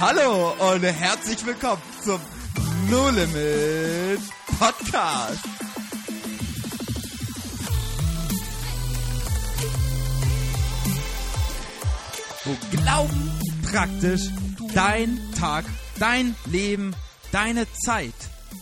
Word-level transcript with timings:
Hallo 0.00 0.54
und 0.72 0.84
herzlich 0.84 1.44
willkommen 1.44 1.82
zum 2.04 2.20
No 2.88 3.08
Limit 3.10 4.20
Podcast. 4.56 5.44
Wo 12.44 12.76
Glauben 12.76 13.32
praktisch 13.72 14.28
dein 14.72 15.18
Tag, 15.36 15.64
dein 15.98 16.36
Leben, 16.46 16.94
deine 17.32 17.66
Zeit 17.84 18.14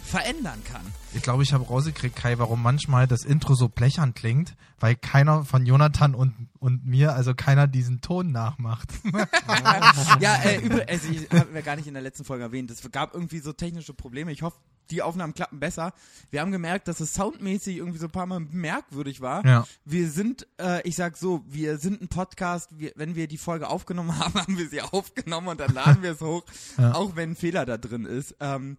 verändern 0.07 0.63
kann. 0.65 0.83
Ich 1.15 1.23
glaube, 1.23 1.43
ich 1.43 1.53
habe 1.53 1.65
rausgekriegt, 1.65 2.17
Kai, 2.17 2.39
warum 2.39 2.63
manchmal 2.63 3.07
das 3.07 3.25
Intro 3.25 3.55
so 3.55 3.69
blechern 3.69 4.15
klingt, 4.15 4.55
weil 4.79 4.95
keiner 4.97 5.45
von 5.45 5.67
Jonathan 5.67 6.15
und, 6.15 6.49
und 6.59 6.87
mir, 6.87 7.15
also 7.15 7.35
keiner 7.35 7.67
diesen 7.67 8.01
Ton 8.01 8.31
nachmacht. 8.33 8.89
ja, 10.21 10.37
äh, 10.45 10.61
übel, 10.61 10.85
also 10.89 11.09
ich 11.09 11.29
habe 11.31 11.55
ja 11.55 11.61
gar 11.61 11.77
nicht 11.77 11.89
in 11.89 11.95
der 11.95 12.03
letzten 12.03 12.25
Folge 12.25 12.45
erwähnt, 12.45 12.71
es 12.71 12.89
gab 12.91 13.15
irgendwie 13.15 13.39
so 13.41 13.53
technische 13.53 13.95
Probleme. 13.95 14.33
Ich 14.33 14.43
hoffe, 14.43 14.57
die 14.91 15.03
Aufnahmen 15.03 15.35
klappen 15.35 15.59
besser. 15.59 15.93
Wir 16.31 16.41
haben 16.41 16.53
gemerkt, 16.53 16.87
dass 16.87 17.01
es 17.01 17.13
soundmäßig 17.15 17.79
irgendwie 17.79 17.99
so 17.99 18.07
ein 18.07 18.13
paar 18.13 18.27
Mal 18.27 18.41
merkwürdig 18.41 19.21
war. 19.21 19.45
Ja. 19.45 19.67
Wir 19.85 20.09
sind, 20.11 20.47
äh, 20.61 20.87
ich 20.87 20.95
sag 20.95 21.17
so, 21.17 21.45
wir 21.49 21.79
sind 21.79 22.01
ein 22.03 22.09
Podcast, 22.09 22.71
wir, 22.79 22.93
wenn 22.95 23.17
wir 23.17 23.27
die 23.27 23.39
Folge 23.39 23.69
aufgenommen 23.69 24.17
haben, 24.19 24.35
haben 24.35 24.59
wir 24.59 24.69
sie 24.69 24.83
aufgenommen 24.83 25.49
und 25.49 25.61
dann 25.61 25.75
laden 25.75 26.03
wir 26.03 26.13
es 26.13 26.21
hoch, 26.21 26.45
Ja. 26.79 26.95
auch 26.95 27.17
wenn 27.17 27.31
ein 27.33 27.37
Fehler 27.37 27.67
da 27.67 27.79
drin 27.79 28.05
ist. 28.05 28.37
Ähm, 28.41 28.77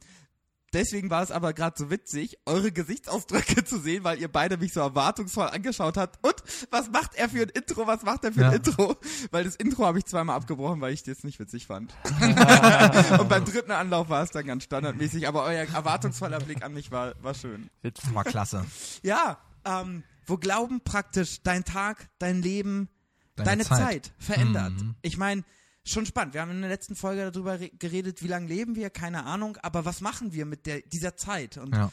Deswegen 0.77 1.09
war 1.09 1.23
es 1.23 1.31
aber 1.31 1.53
gerade 1.53 1.75
so 1.75 1.89
witzig, 1.89 2.37
eure 2.45 2.71
Gesichtsausdrücke 2.71 3.63
zu 3.65 3.79
sehen, 3.79 4.03
weil 4.03 4.19
ihr 4.19 4.27
beide 4.27 4.57
mich 4.57 4.73
so 4.73 4.79
erwartungsvoll 4.79 5.47
angeschaut 5.47 5.97
habt. 5.97 6.23
Und 6.23 6.35
was 6.69 6.91
macht 6.91 7.15
er 7.15 7.29
für 7.29 7.41
ein 7.41 7.49
Intro? 7.49 7.87
Was 7.87 8.03
macht 8.03 8.23
er 8.23 8.31
für 8.31 8.45
ein 8.45 8.51
Ja. 8.51 8.57
Intro? 8.57 8.95
Weil 9.31 9.43
das 9.43 9.55
Intro 9.55 9.87
habe 9.87 9.97
ich 9.97 10.05
zweimal 10.05 10.35
abgebrochen, 10.35 10.79
weil 10.79 10.93
ich 10.93 11.01
das 11.01 11.23
nicht 11.23 11.39
witzig 11.39 11.65
fand. 11.65 11.95
Und 13.19 13.27
beim 13.27 13.43
dritten 13.43 13.71
Anlauf 13.71 14.09
war 14.09 14.21
es 14.21 14.29
dann 14.29 14.45
ganz 14.45 14.65
standardmäßig, 14.65 15.27
aber 15.27 15.45
euer 15.45 15.65
erwartungsvoller 15.67 16.39
Blick 16.39 16.63
an 16.63 16.75
mich 16.75 16.91
war, 16.91 17.15
war 17.23 17.33
schön. 17.33 17.71
Das 17.81 18.13
war 18.13 18.23
klasse. 18.23 18.63
Ja, 19.01 19.39
ähm, 19.65 20.03
wo 20.27 20.37
Glauben 20.37 20.81
praktisch 20.81 21.41
dein 21.41 21.63
Tag, 21.65 22.07
dein 22.19 22.41
Leben, 22.43 22.87
Deine 23.35 23.49
deine, 23.49 23.63
Zeit. 23.63 23.79
Zeit. 23.79 24.11
verändert. 24.19 24.73
Mhm. 24.73 24.95
Ich 25.01 25.17
meine, 25.17 25.43
schon 25.87 26.05
spannend. 26.05 26.33
Wir 26.33 26.41
haben 26.41 26.51
in 26.51 26.61
der 26.61 26.69
letzten 26.69 26.95
Folge 26.95 27.29
darüber 27.31 27.59
re- 27.59 27.69
geredet, 27.69 28.21
wie 28.23 28.27
lange 28.27 28.47
leben 28.47 28.75
wir, 28.75 28.89
keine 28.89 29.25
Ahnung, 29.25 29.57
aber 29.61 29.85
was 29.85 30.01
machen 30.01 30.33
wir 30.33 30.45
mit 30.45 30.65
der, 30.65 30.81
dieser 30.81 31.15
Zeit? 31.15 31.57
Und 31.57 31.73
Ja. 31.75 31.91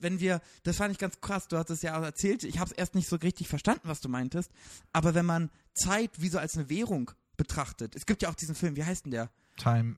wenn 0.00 0.18
wir, 0.20 0.40
das 0.62 0.76
fand 0.76 0.92
ich 0.92 0.98
ganz 0.98 1.20
krass, 1.20 1.46
du 1.48 1.56
hast 1.58 1.70
es 1.70 1.82
ja 1.82 1.96
erzählt, 2.02 2.42
ich 2.44 2.58
habe 2.58 2.70
es 2.70 2.76
erst 2.76 2.94
nicht 2.94 3.08
so 3.08 3.16
richtig 3.16 3.48
verstanden, 3.48 3.82
was 3.88 4.00
du 4.00 4.08
meintest, 4.08 4.50
aber 4.92 5.14
wenn 5.14 5.26
man 5.26 5.50
Zeit 5.74 6.10
wie 6.20 6.28
so 6.28 6.38
als 6.38 6.56
eine 6.56 6.68
Währung 6.70 7.10
betrachtet, 7.36 7.94
es 7.96 8.06
gibt 8.06 8.22
ja 8.22 8.30
auch 8.30 8.34
diesen 8.34 8.54
Film, 8.54 8.76
wie 8.76 8.84
heißt 8.84 9.04
denn 9.04 9.12
der? 9.12 9.30
Time. 9.56 9.96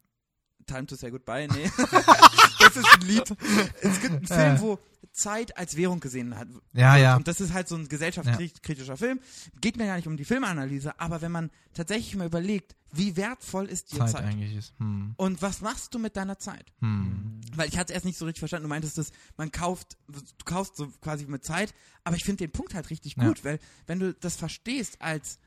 Time 0.67 0.87
to 0.87 0.97
say 0.97 1.11
goodbye, 1.11 1.47
nee. 1.47 1.71
das 2.77 2.85
ist 2.85 2.95
ein 2.95 3.09
Lied. 3.09 3.37
Es 3.83 4.01
gibt 4.01 4.15
einen 4.15 4.27
Film, 4.27 4.61
wo 4.61 4.79
Zeit 5.13 5.57
als 5.57 5.77
Währung 5.77 6.01
gesehen 6.01 6.37
hat. 6.37 6.49
Ja, 6.75 6.97
ja. 6.97 7.17
Und 7.17 7.27
das 7.27 7.41
ist 7.41 7.53
halt 7.55 7.69
so 7.69 7.75
ein 7.77 7.89
gesellschaftskritischer 7.89 8.97
Film. 8.97 9.19
Geht 9.61 9.77
mir 9.79 9.87
gar 9.87 9.97
nicht 9.97 10.07
um 10.07 10.17
die 10.17 10.27
Filmanalyse, 10.27 11.01
aber 11.01 11.23
wenn 11.23 11.33
man 11.33 11.51
tatsächlich 11.73 12.15
mal 12.17 12.27
überlegt, 12.27 12.77
wie 12.93 13.17
wertvoll 13.17 13.67
ist 13.67 13.93
dir 13.93 13.99
Zeit, 13.99 14.11
Zeit? 14.11 14.25
eigentlich 14.25 14.55
ist. 14.57 14.75
Hm. 14.79 15.15
Und 15.17 15.43
was 15.43 15.61
machst 15.63 15.95
du 15.95 15.99
mit 15.99 16.17
deiner 16.17 16.39
Zeit? 16.39 16.73
Hm. 16.81 17.41
Weil 17.55 17.69
ich 17.69 17.79
hatte 17.79 17.93
es 17.93 17.95
erst 17.95 18.05
nicht 18.05 18.19
so 18.19 18.27
richtig 18.27 18.41
verstanden. 18.41 18.65
Du 18.65 18.69
meintest, 18.69 18.99
dass 18.99 19.11
man 19.37 19.51
kauft, 19.51 19.97
du 20.09 20.21
kaufst 20.45 20.77
so 20.77 20.89
quasi 21.01 21.27
mit 21.27 21.45
Zeit, 21.45 21.75
aber 22.05 22.17
ich 22.17 22.25
finde 22.25 22.45
den 22.47 22.53
Punkt 22.53 22.75
halt 22.75 22.91
richtig 22.91 23.17
Ja. 23.17 23.27
gut, 23.29 23.45
weil 23.45 23.59
wenn 23.87 23.99
du 23.99 24.13
das 24.15 24.37
verstehst 24.37 25.01
als 25.01 25.39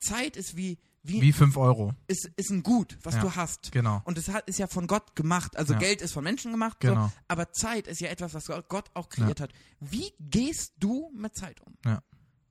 Zeit 0.00 0.36
ist 0.36 0.56
wie, 0.56 0.78
wie, 1.06 1.20
Wie 1.20 1.32
5 1.32 1.56
Euro. 1.58 1.92
ist, 2.08 2.30
ist 2.36 2.50
ein 2.50 2.62
Gut, 2.62 2.98
was 3.02 3.14
Ja, 3.16 3.20
du 3.20 3.36
hast. 3.36 3.70
genau. 3.72 4.00
Und 4.04 4.16
es 4.18 4.28
hat, 4.28 4.48
ist 4.48 4.58
ja 4.58 4.66
von 4.66 4.86
Gott 4.86 5.14
gemacht. 5.14 5.56
Also 5.56 5.74
Ja. 5.74 5.78
Geld 5.78 6.00
ist 6.02 6.12
von 6.12 6.24
Menschen 6.24 6.50
gemacht, 6.50 6.80
Genau. 6.80 7.06
so, 7.08 7.12
aber 7.28 7.52
Zeit 7.52 7.86
ist 7.86 8.00
ja 8.00 8.08
etwas, 8.08 8.32
was 8.34 8.46
Gott 8.68 8.90
auch 8.94 9.08
kreiert 9.10 9.40
hat. 9.40 9.52
Wie 9.80 10.12
gehst 10.18 10.72
du 10.80 11.10
mit 11.14 11.36
Zeit 11.36 11.60
um? 11.60 11.76
Ja. 11.84 12.02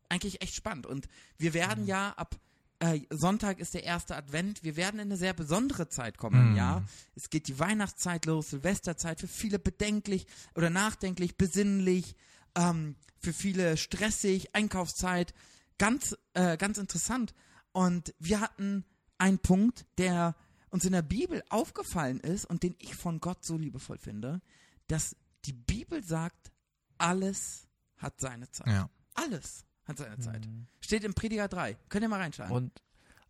Eigentlich 0.09 0.41
echt 0.43 0.53
spannend. 0.55 0.85
Und 0.85 1.07
wir 1.37 1.53
werden 1.53 1.85
ja 1.87 2.11
ab 2.11 2.39
äh, 2.79 2.99
Sonntag 3.11 3.59
ist 3.59 3.73
der 3.75 3.83
erste 3.85 4.13
Advent. 4.15 4.61
Wir 4.63 4.75
werden 4.75 4.99
in 4.99 5.07
eine 5.07 5.15
sehr 5.17 5.33
besondere 5.33 5.87
Zeit 5.87 6.17
kommen 6.17 6.39
im 6.41 6.49
Mhm. 6.51 6.57
Jahr. 6.57 6.83
Es 7.15 7.29
geht 7.29 7.47
die 7.47 7.57
Weihnachtszeit 7.57 8.25
los, 8.25 8.49
Silvesterzeit, 8.49 9.21
für 9.21 9.27
viele 9.29 9.57
bedenklich 9.57 10.27
oder 10.53 10.69
nachdenklich, 10.69 11.37
besinnlich, 11.37 12.15
ähm, 12.55 12.97
für 13.19 13.31
viele 13.31 13.77
stressig, 13.77 14.53
Einkaufszeit. 14.53 15.33
Ganz, 15.77 16.15
äh, 16.33 16.57
ganz 16.57 16.77
interessant. 16.77 17.33
Und 17.73 18.13
wir 18.19 18.39
hatten 18.39 18.85
einen 19.17 19.39
Punkt, 19.39 19.85
der 19.97 20.35
uns 20.69 20.85
in 20.85 20.93
der 20.93 21.01
Bibel 21.01 21.43
aufgefallen 21.49 22.19
ist 22.19 22.45
und 22.45 22.63
den 22.63 22.75
ich 22.79 22.95
von 22.95 23.19
Gott 23.19 23.43
so 23.43 23.57
liebevoll 23.57 23.97
finde, 23.97 24.41
dass 24.87 25.15
die 25.45 25.53
Bibel 25.53 26.03
sagt, 26.03 26.51
alles 26.97 27.67
hat 27.97 28.19
seine 28.19 28.49
Zeit. 28.49 28.67
Ja. 28.67 28.89
Alles 29.13 29.65
hat 29.85 29.97
seine 29.97 30.17
Zeit. 30.19 30.47
Steht 30.79 31.03
im 31.03 31.13
Prediger 31.13 31.47
3. 31.47 31.75
Könnt 31.89 32.03
ihr 32.03 32.09
mal 32.09 32.19
reinschauen. 32.19 32.51
Und 32.51 32.71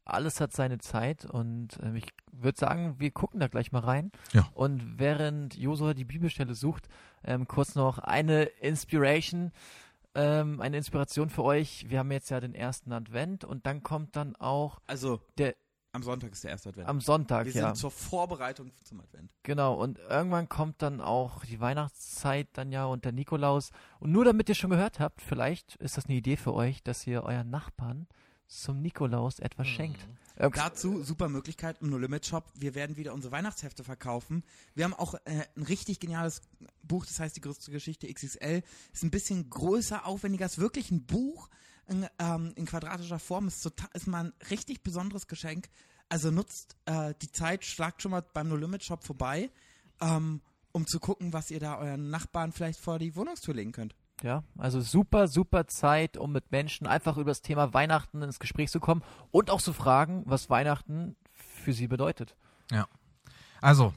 alles 0.06 0.42
hat 0.42 0.54
seine 0.54 0.80
Zeit 0.80 1.26
und 1.26 1.80
ähm, 1.82 1.96
ich 1.96 2.06
würde 2.32 2.60
sagen, 2.60 3.00
wir 3.00 3.12
gucken 3.12 3.40
da 3.40 3.48
gleich 3.48 3.72
mal 3.72 3.80
rein. 3.80 4.12
Ja. 4.34 4.50
Und 4.54 5.00
während 5.00 5.56
Josua 5.56 5.94
die 5.94 6.04
Bibelstelle 6.04 6.56
sucht, 6.56 6.88
ähm, 7.24 7.48
kurz 7.48 7.76
noch 7.76 8.00
eine 8.00 8.44
Inspiration, 8.44 9.52
ähm, 10.16 10.62
eine 10.62 10.78
Inspiration 10.78 11.30
für 11.30 11.44
euch. 11.44 11.90
Wir 11.90 12.00
haben 12.00 12.12
jetzt 12.12 12.30
ja 12.30 12.40
den 12.40 12.56
ersten 12.56 12.92
Advent 12.92 13.44
und 13.44 13.66
dann 13.66 13.84
kommt 13.84 14.16
dann 14.16 14.36
auch 14.36 14.80
also, 14.88 15.22
der 15.38 15.56
am 15.96 16.02
Sonntag 16.02 16.32
ist 16.32 16.44
der 16.44 16.52
erste 16.52 16.70
Advent. 16.70 16.88
am 16.90 17.02
Sonntag, 17.02 17.46
Wir 17.46 17.54
ja. 17.54 17.68
sind 17.68 17.76
zur 17.76 17.92
Vorbereitung 17.92 18.72
zum 18.84 19.00
Advent. 19.00 19.32
Genau, 19.44 19.76
und 19.76 20.00
irgendwann 20.00 20.50
kommt 20.50 20.82
dann 20.82 21.00
auch 21.02 21.46
die 21.46 21.60
Weihnachtszeit 21.60 22.48
dann 22.54 22.72
ja 22.72 22.86
und 22.86 23.06
der 23.06 23.12
Nikolaus. 23.12 23.70
Und 24.00 24.12
nur 24.12 24.26
damit 24.26 24.50
ihr 24.50 24.56
schon 24.56 24.72
gehört 24.72 25.00
habt, 25.00 25.22
vielleicht 25.22 25.76
ist 25.76 25.98
das 25.98 26.06
eine 26.08 26.16
Idee 26.16 26.36
für 26.36 26.56
euch, 26.56 26.82
dass 26.82 27.06
ihr 27.06 27.24
euren 27.24 27.52
Nachbarn 27.52 28.08
zum 28.60 28.82
Nikolaus 28.82 29.40
etwas 29.40 29.68
schenkt. 29.68 30.00
Ähm, 30.38 30.52
Dazu 30.54 31.04
super 31.04 31.30
Möglichkeit 31.30 31.82
im 31.82 31.90
No 31.90 31.98
Limit 31.98 32.26
Shop. 32.26 32.52
Wir 32.56 32.76
werden 32.76 32.98
wieder 32.98 33.14
unsere 33.14 33.32
Weihnachtshefte 33.32 33.84
verkaufen. 33.84 34.44
Wir 34.76 34.86
haben 34.86 34.94
auch 34.94 35.16
äh, 35.26 35.46
ein 35.56 35.64
richtig 35.64 36.00
geniales 36.00 36.42
Buch, 36.84 37.06
das 37.06 37.20
heißt 37.20 37.36
die 37.36 37.42
größte 37.42 37.72
Geschichte 37.72 38.12
XXL. 38.12 38.64
Ist 38.92 39.04
ein 39.04 39.12
bisschen 39.12 39.50
größer, 39.50 40.06
aufwendiger, 40.06 40.46
ist 40.46 40.60
wirklich 40.60 40.92
ein 40.92 41.06
Buch 41.06 41.50
in, 41.88 42.08
ähm, 42.20 42.54
in 42.56 42.66
quadratischer 42.66 43.20
Form. 43.20 43.48
Ist, 43.48 43.62
total, 43.62 43.90
ist 43.94 44.08
mal 44.08 44.26
ein 44.26 44.34
richtig 44.50 44.84
besonderes 44.84 45.28
Geschenk. 45.28 45.70
Also 46.10 46.32
nutzt 46.32 46.76
äh, 46.86 47.14
die 47.22 47.32
Zeit, 47.32 47.66
schlagt 47.66 48.02
schon 48.02 48.12
mal 48.12 48.22
beim 48.22 48.50
No 48.50 48.56
Limit 48.56 48.84
Shop 48.84 49.04
vorbei, 49.04 49.52
ähm, 50.02 50.42
um 50.72 50.88
zu 50.88 51.00
gucken, 51.00 51.34
was 51.34 51.52
ihr 51.52 51.60
da 51.60 51.78
euren 51.78 52.10
Nachbarn 52.10 52.52
vielleicht 52.52 52.80
vor 52.80 53.00
die 53.00 53.16
Wohnungstür 53.16 53.54
legen 53.54 53.72
könnt. 53.72 53.96
Ja, 54.24 54.44
also 54.58 54.80
super, 54.80 55.28
super 55.28 55.68
Zeit, 55.68 56.16
um 56.16 56.32
mit 56.32 56.50
Menschen 56.50 56.88
einfach 56.88 57.18
über 57.18 57.32
das 57.32 57.42
Thema 57.42 57.74
Weihnachten 57.74 58.22
ins 58.22 58.40
Gespräch 58.40 58.72
zu 58.72 58.80
kommen 58.80 59.04
und 59.32 59.50
auch 59.50 59.62
zu 59.62 59.74
fragen, 59.74 60.24
was 60.26 60.50
Weihnachten 60.50 61.18
für 61.34 61.74
sie 61.74 61.88
bedeutet. 61.88 62.34
Ja. 62.72 62.88
Also, 63.60 63.94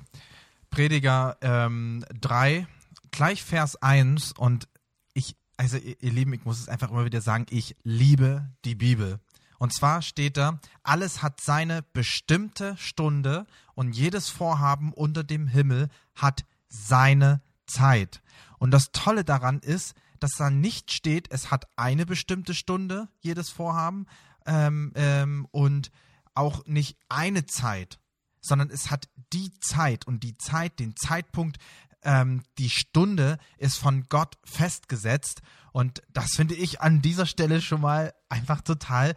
Prediger 0.71 1.37
ähm, 1.43 2.05
3, 2.21 2.67
gleich 3.13 3.45
Vers 3.45 3.81
1 3.81 4.33
und 4.33 4.69
ich, 5.15 5.37
also 5.57 5.79
ihr 5.79 6.13
Lieben, 6.13 6.33
ich 6.33 6.45
muss 6.45 6.59
es 6.59 6.69
einfach 6.69 6.91
immer 6.91 7.05
wieder 7.05 7.21
sagen, 7.21 7.47
ich 7.51 7.77
liebe 7.85 8.51
die 8.65 8.75
Bibel. 8.75 9.21
Und 9.59 9.73
zwar 9.73 10.03
steht 10.03 10.37
da, 10.37 10.59
alles 10.83 11.23
hat 11.23 11.41
seine 11.41 11.85
bestimmte 11.93 12.77
Stunde 12.79 13.47
und 13.75 13.97
jedes 13.97 14.29
Vorhaben 14.29 14.93
unter 14.93 15.23
dem 15.23 15.47
Himmel 15.47 15.89
hat 16.17 16.45
seine 16.69 17.43
Zeit. 17.67 18.23
Und 18.59 18.73
das 18.73 18.91
Tolle 18.91 19.25
daran 19.25 19.61
ist, 19.61 19.95
dass 20.21 20.33
da 20.37 20.51
nicht 20.51 20.93
steht, 20.93 21.31
es 21.31 21.51
hat 21.51 21.67
eine 21.77 22.07
bestimmte 22.07 22.55
Stunde, 22.55 23.09
jedes 23.21 23.51
Vorhaben, 23.51 24.07
ähm, 24.47 24.93
ähm, 24.95 25.47
und 25.51 25.91
auch 26.35 26.65
nicht 26.67 26.97
eine 27.09 27.47
Zeit, 27.47 27.99
sondern 28.41 28.71
es 28.71 28.91
hat 28.91 29.09
die 29.33 29.51
Zeit 29.61 30.07
und 30.07 30.23
die 30.23 30.37
Zeit, 30.39 30.79
den 30.79 30.95
Zeitpunkt, 30.97 31.59
ähm, 32.03 32.43
die 32.59 32.71
Stunde 32.71 33.39
ist 33.59 33.77
von 33.77 34.05
Gott 34.09 34.39
festgesetzt 34.45 35.43
und 35.73 36.03
das 36.13 36.31
finde 36.37 36.55
ich 36.55 36.81
an 36.81 37.03
dieser 37.03 37.27
Stelle 37.27 37.61
schon 37.61 37.81
mal 37.81 38.15
einfach 38.29 38.61
total 38.61 39.15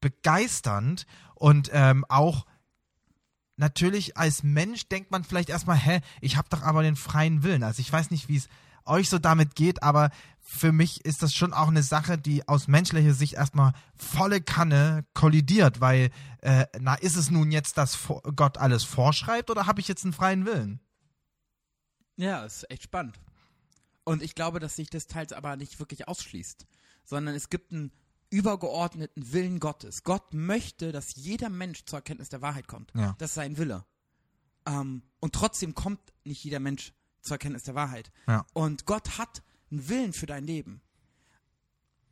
begeisternd 0.00 1.06
und 1.34 1.70
ähm, 1.72 2.04
auch 2.08 2.46
natürlich 3.56 4.16
als 4.16 4.42
Mensch 4.42 4.88
denkt 4.88 5.10
man 5.10 5.24
vielleicht 5.24 5.48
erstmal, 5.48 5.76
hä, 5.76 6.00
ich 6.20 6.36
habe 6.36 6.48
doch 6.48 6.62
aber 6.62 6.82
den 6.82 6.96
freien 6.96 7.42
Willen. 7.42 7.62
Also 7.62 7.80
ich 7.80 7.92
weiß 7.92 8.10
nicht, 8.10 8.28
wie 8.28 8.36
es 8.36 8.48
euch 8.86 9.08
so 9.08 9.18
damit 9.18 9.54
geht, 9.54 9.82
aber 9.82 10.10
für 10.40 10.72
mich 10.72 11.04
ist 11.04 11.22
das 11.22 11.34
schon 11.34 11.52
auch 11.52 11.68
eine 11.68 11.82
Sache, 11.82 12.18
die 12.18 12.46
aus 12.46 12.68
menschlicher 12.68 13.14
Sicht 13.14 13.34
erstmal 13.34 13.72
volle 13.96 14.40
Kanne 14.40 15.06
kollidiert, 15.14 15.80
weil, 15.80 16.10
äh, 16.42 16.66
na, 16.78 16.94
ist 16.94 17.16
es 17.16 17.30
nun 17.30 17.50
jetzt, 17.50 17.78
dass 17.78 17.98
Gott 18.36 18.58
alles 18.58 18.84
vorschreibt 18.84 19.50
oder 19.50 19.66
habe 19.66 19.80
ich 19.80 19.88
jetzt 19.88 20.04
einen 20.04 20.12
freien 20.12 20.44
Willen? 20.44 20.80
Ja, 22.16 22.44
ist 22.44 22.70
echt 22.70 22.84
spannend. 22.84 23.18
Und 24.04 24.22
ich 24.22 24.34
glaube, 24.34 24.60
dass 24.60 24.76
sich 24.76 24.90
das 24.90 25.06
teils 25.06 25.32
aber 25.32 25.56
nicht 25.56 25.78
wirklich 25.78 26.06
ausschließt, 26.06 26.66
sondern 27.04 27.34
es 27.34 27.48
gibt 27.48 27.72
einen 27.72 27.90
übergeordneten 28.30 29.32
Willen 29.32 29.60
Gottes. 29.60 30.02
Gott 30.02 30.34
möchte, 30.34 30.92
dass 30.92 31.14
jeder 31.14 31.48
Mensch 31.48 31.84
zur 31.86 31.98
Erkenntnis 31.98 32.28
der 32.28 32.42
Wahrheit 32.42 32.68
kommt. 32.68 32.92
Ja. 32.94 33.14
Das 33.18 33.30
ist 33.30 33.34
sein 33.34 33.56
Wille. 33.56 33.84
Ähm, 34.66 35.02
und 35.20 35.34
trotzdem 35.34 35.74
kommt 35.74 36.00
nicht 36.24 36.44
jeder 36.44 36.60
Mensch 36.60 36.92
zur 37.24 37.34
Erkenntnis 37.34 37.64
der 37.64 37.74
Wahrheit. 37.74 38.10
Ja. 38.26 38.46
Und 38.52 38.86
Gott 38.86 39.18
hat 39.18 39.42
einen 39.70 39.88
Willen 39.88 40.12
für 40.12 40.26
dein 40.26 40.44
Leben. 40.44 40.80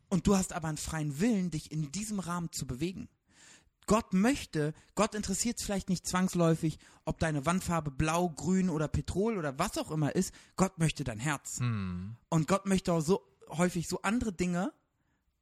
Und 0.09 0.27
du 0.27 0.37
hast 0.37 0.53
aber 0.53 0.69
einen 0.69 0.77
freien 0.77 1.21
Willen, 1.21 1.51
dich 1.51 1.73
in 1.73 1.93
diesem 1.93 2.19
Rahmen 2.19 2.53
zu 2.53 2.67
bewegen. 2.67 3.09
Gott 3.87 4.13
möchte, 4.13 4.75
Gott 4.95 5.15
interessiert 5.15 5.59
es 5.59 5.65
vielleicht 5.65 5.89
nicht 5.89 6.07
zwangsläufig, 6.07 6.79
ob 7.05 7.19
deine 7.19 7.47
Wandfarbe 7.47 7.91
blau, 7.91 8.29
grün 8.29 8.71
oder 8.71 8.89
Petrol 8.89 9.39
oder 9.39 9.59
was 9.59 9.77
auch 9.79 9.91
immer 9.91 10.15
ist. 10.15 10.33
Gott 10.57 10.79
möchte 10.79 11.05
dein 11.05 11.19
Herz. 11.19 11.59
Hm. 11.59 12.17
Und 12.29 12.47
Gott 12.47 12.67
möchte 12.67 12.93
auch 12.93 13.01
so 13.01 13.27
häufig 13.49 13.89
so 13.89 14.03
andere 14.03 14.33
Dinge, 14.33 14.73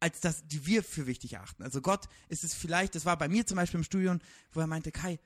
als 0.00 0.20
das, 0.20 0.46
die 0.46 0.66
wir 0.66 0.82
für 0.82 1.06
wichtig 1.06 1.34
erachten. 1.34 1.62
Also 1.62 1.82
Gott 1.82 2.08
ist 2.28 2.44
es 2.44 2.54
vielleicht, 2.54 2.94
das 2.94 3.04
war 3.04 3.18
bei 3.18 3.28
mir 3.28 3.46
zum 3.46 3.56
Beispiel 3.56 3.78
im 3.78 3.84
Studium, 3.84 4.20
wo 4.52 4.60
er 4.60 4.66
meinte, 4.66 4.90
Kai, 4.90 5.18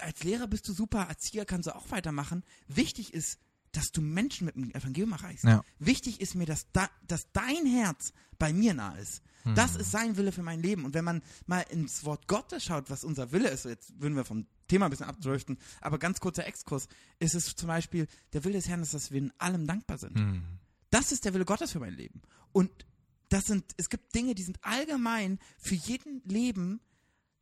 als 0.00 0.22
Lehrer 0.22 0.46
bist 0.46 0.68
du 0.68 0.72
super, 0.72 1.08
als 1.08 1.24
Erzieher 1.24 1.46
kannst 1.46 1.68
du 1.68 1.74
auch 1.74 1.90
weitermachen. 1.90 2.44
Wichtig 2.68 3.14
ist, 3.14 3.38
dass 3.76 3.92
du 3.92 4.00
Menschen 4.00 4.46
mit 4.46 4.56
dem 4.56 4.70
Evangelium 4.72 5.12
erreichst. 5.12 5.44
Ja. 5.44 5.62
Wichtig 5.78 6.20
ist 6.20 6.34
mir, 6.34 6.46
dass, 6.46 6.70
da, 6.72 6.88
dass 7.06 7.30
dein 7.32 7.66
Herz 7.66 8.12
bei 8.38 8.52
mir 8.52 8.74
nah 8.74 8.94
ist. 8.96 9.22
Das 9.54 9.76
ist 9.76 9.92
sein 9.92 10.16
Wille 10.16 10.32
für 10.32 10.42
mein 10.42 10.60
Leben. 10.60 10.84
Und 10.84 10.94
wenn 10.94 11.04
man 11.04 11.22
mal 11.46 11.60
ins 11.70 12.04
Wort 12.04 12.26
Gottes 12.26 12.64
schaut, 12.64 12.90
was 12.90 13.04
unser 13.04 13.30
Wille 13.30 13.48
ist, 13.48 13.64
jetzt 13.64 14.00
würden 14.00 14.16
wir 14.16 14.24
vom 14.24 14.46
Thema 14.66 14.86
ein 14.86 14.90
bisschen 14.90 15.06
abdriften, 15.06 15.58
aber 15.80 15.98
ganz 15.98 16.18
kurzer 16.18 16.46
Exkurs, 16.46 16.88
ist 17.20 17.34
es 17.34 17.54
zum 17.54 17.68
Beispiel, 17.68 18.08
der 18.32 18.42
Wille 18.42 18.54
des 18.54 18.68
Herrn 18.68 18.82
ist, 18.82 18.92
dass 18.92 19.12
wir 19.12 19.18
in 19.18 19.32
allem 19.38 19.66
dankbar 19.68 19.98
sind. 19.98 20.18
Hm. 20.18 20.42
Das 20.90 21.12
ist 21.12 21.24
der 21.24 21.34
Wille 21.34 21.44
Gottes 21.44 21.72
für 21.72 21.78
mein 21.78 21.94
Leben. 21.94 22.22
Und 22.50 22.86
das 23.28 23.44
sind, 23.44 23.64
es 23.76 23.88
gibt 23.88 24.14
Dinge, 24.14 24.34
die 24.34 24.42
sind 24.42 24.58
allgemein 24.64 25.38
für 25.58 25.74
jeden 25.74 26.22
Leben 26.24 26.80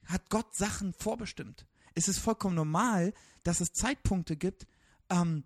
hat 0.04 0.28
Gott 0.28 0.54
Sachen 0.54 0.92
vorbestimmt. 0.92 1.66
Es 1.94 2.08
ist 2.08 2.19
vollkommen 2.19 2.56
normal, 2.56 3.14
dass 3.42 3.62
es 3.62 3.72
Zeitpunkte 3.72 4.36
gibt, 4.36 4.66
ähm, 5.08 5.44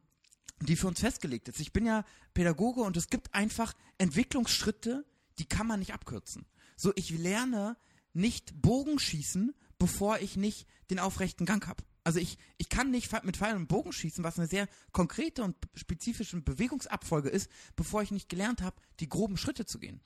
die 0.60 0.76
für 0.76 0.88
uns 0.88 1.00
festgelegt 1.00 1.46
sind. 1.46 1.60
Ich 1.60 1.72
bin 1.72 1.86
ja 1.86 2.04
Pädagoge 2.34 2.80
und 2.80 2.96
es 2.96 3.08
gibt 3.08 3.34
einfach 3.34 3.74
Entwicklungsschritte, 3.98 5.04
die 5.38 5.46
kann 5.46 5.66
man 5.66 5.78
nicht 5.78 5.94
abkürzen. 5.94 6.46
So, 6.76 6.92
ich 6.96 7.10
lerne 7.10 7.76
nicht 8.12 8.60
Bogenschießen, 8.60 9.54
bevor 9.78 10.18
ich 10.18 10.36
nicht 10.36 10.66
den 10.90 10.98
aufrechten 10.98 11.46
Gang 11.46 11.66
habe. 11.66 11.84
Also 12.08 12.20
ich, 12.20 12.38
ich 12.56 12.70
kann 12.70 12.90
nicht 12.90 13.12
mit 13.24 13.36
Pfeil 13.36 13.54
und 13.54 13.68
Bogen 13.68 13.92
schießen, 13.92 14.24
was 14.24 14.38
eine 14.38 14.48
sehr 14.48 14.66
konkrete 14.92 15.42
und 15.42 15.54
spezifische 15.74 16.40
Bewegungsabfolge 16.40 17.28
ist, 17.28 17.50
bevor 17.76 18.00
ich 18.00 18.10
nicht 18.10 18.30
gelernt 18.30 18.62
habe, 18.62 18.80
die 19.00 19.10
groben 19.10 19.36
Schritte 19.36 19.66
zu 19.66 19.78
gehen. 19.78 20.00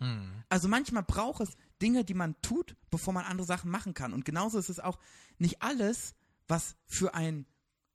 Also 0.49 0.67
manchmal 0.67 1.05
braucht 1.05 1.43
es 1.43 1.55
Dinge, 1.81 2.05
die 2.05 2.15
man 2.15 2.35
tut, 2.43 2.77
bevor 2.91 3.13
man 3.13 3.25
andere 3.25 3.47
Sachen 3.47 3.71
machen 3.71 3.95
kann. 3.95 4.13
Und 4.13 4.25
genauso 4.25 4.59
ist 4.59 4.69
es 4.69 4.81
auch 4.81 4.99
nicht 5.39 5.63
alles, 5.63 6.15
was 6.49 6.75
für 6.87 7.15
ein 7.15 7.47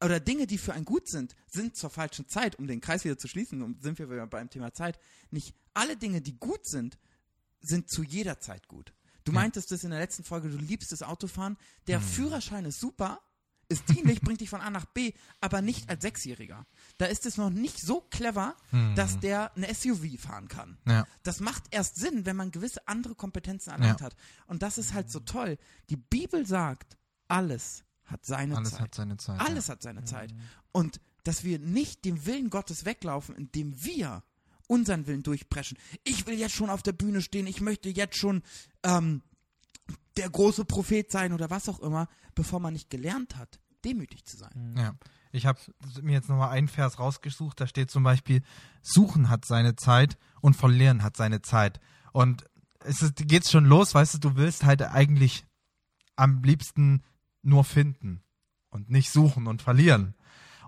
oder 0.04 0.20
Dinge, 0.20 0.46
die 0.48 0.58
für 0.58 0.74
ein 0.74 0.86
gut 0.86 1.08
sind, 1.08 1.36
sind 1.48 1.76
zur 1.76 1.90
falschen 1.90 2.28
Zeit, 2.28 2.58
um 2.60 2.68
den 2.68 2.82
Kreis 2.82 3.04
wieder 3.04 3.18
zu 3.18 3.28
schließen, 3.28 3.62
um, 3.62 3.78
sind 3.82 3.98
wir 4.00 4.10
wieder 4.10 4.28
beim 4.28 4.50
Thema 4.50 4.74
Zeit. 4.74 5.00
Nicht 5.32 5.56
alle 5.74 5.98
Dinge, 5.98 6.22
die 6.22 6.38
gut 6.38 6.66
sind, 6.68 6.98
sind 7.62 7.90
zu 7.90 8.04
jeder 8.04 8.40
Zeit 8.40 8.68
gut. 8.68 8.94
Du 9.24 9.32
meintest 9.34 9.72
das 9.72 9.84
in 9.84 9.90
der 9.90 10.00
letzten 10.00 10.24
Folge, 10.24 10.50
du 10.50 10.58
liebst 10.58 10.92
das 10.92 11.04
Autofahren. 11.04 11.58
Der 11.88 12.00
Führerschein 12.00 12.64
ist 12.66 12.80
super, 12.80 13.20
ist 13.70 13.90
dienlich, 13.90 14.22
bringt 14.22 14.40
dich 14.40 14.50
von 14.50 14.62
A 14.62 14.70
nach 14.70 14.86
B, 14.86 15.12
aber 15.42 15.62
nicht 15.62 15.90
als 15.90 16.02
Sechsjähriger. 16.04 16.66
Da 16.98 17.08
ist 17.08 17.26
es 17.26 17.36
noch 17.36 17.50
nicht 17.50 17.80
so 17.82 18.00
clever, 18.00 18.56
dass 18.96 19.20
der 19.20 19.54
eine 19.58 19.74
SUV 19.74 20.18
fahren 20.18 20.48
kann. 20.48 20.78
Ja. 20.88 21.06
Das 21.24 21.42
macht 21.42 21.64
erst 21.72 21.98
Sinn, 21.98 22.26
wenn 22.26 22.38
man 22.38 22.52
gewisse 22.52 22.88
andere 22.88 23.16
Kompetenzen 23.16 23.72
erlernt 23.72 24.00
Ja. 24.00 24.06
hat. 24.06 24.16
Und 24.46 24.62
das 24.62 24.78
ist 24.78 24.94
halt 24.94 25.12
so 25.12 25.20
toll. 25.20 25.58
Die 25.90 25.98
Bibel 25.98 26.46
sagt, 26.46 26.96
alles 27.28 27.84
hat 28.08 28.26
seine 28.26 28.58
Alles 28.58 28.72
Zeit. 28.72 28.80
hat 28.82 28.96
seine 28.96 29.18
Zeit. 29.18 29.40
Alles 29.40 29.70
hat 29.70 29.82
seine 29.82 30.04
Zeit. 30.04 30.34
Und 30.72 31.00
dass 31.24 31.44
wir 31.44 31.60
nicht 31.60 32.06
dem 32.06 32.26
Willen 32.26 32.50
Gottes 32.50 32.86
weglaufen, 32.86 33.36
indem 33.36 33.84
wir 33.84 34.24
unseren 34.68 35.08
Willen 35.08 35.24
durchpreschen. 35.24 35.78
Ich 36.04 36.26
will 36.28 36.38
jetzt 36.38 36.56
schon 36.56 36.70
auf 36.70 36.84
der 36.84 36.92
Bühne 36.92 37.22
stehen, 37.22 37.48
ich 37.48 37.62
möchte 37.62 37.90
jetzt 37.90 38.18
schon 38.18 38.44
ähm, 38.84 39.22
der 40.18 40.30
große 40.30 40.66
Prophet 40.66 41.12
sein 41.12 41.34
oder 41.34 41.50
was 41.50 41.70
auch 41.70 41.80
immer, 41.80 42.08
bevor 42.36 42.60
man 42.60 42.74
nicht 42.74 42.90
gelernt 42.90 43.38
hat, 43.38 43.60
demütig 43.86 44.26
zu 44.26 44.38
sein. 44.38 44.76
Ja. 44.78 44.96
Ich 45.32 45.46
habe 45.46 45.60
mir 46.02 46.14
jetzt 46.14 46.30
nochmal 46.30 46.50
einen 46.50 46.68
Vers 46.68 47.00
rausgesucht, 47.00 47.60
da 47.60 47.68
steht 47.68 47.92
zum 47.92 48.04
Beispiel, 48.04 48.42
Suchen 48.82 49.30
hat 49.30 49.46
seine 49.46 49.76
Zeit 49.76 50.18
und 50.42 50.56
Verlieren 50.56 51.04
hat 51.04 51.18
seine 51.18 51.42
Zeit. 51.42 51.80
Und 52.14 52.46
es 52.80 53.02
ist, 53.02 53.16
geht's 53.28 53.52
schon 53.52 53.66
los, 53.66 53.94
weißt 53.94 54.16
du, 54.16 54.18
du 54.20 54.36
willst 54.36 54.64
halt 54.64 54.82
eigentlich 54.82 55.46
am 56.16 56.42
liebsten 56.44 57.04
nur 57.42 57.64
finden 57.64 58.24
und 58.70 58.90
nicht 58.90 59.12
suchen 59.12 59.48
und 59.48 59.62
verlieren. 59.62 60.16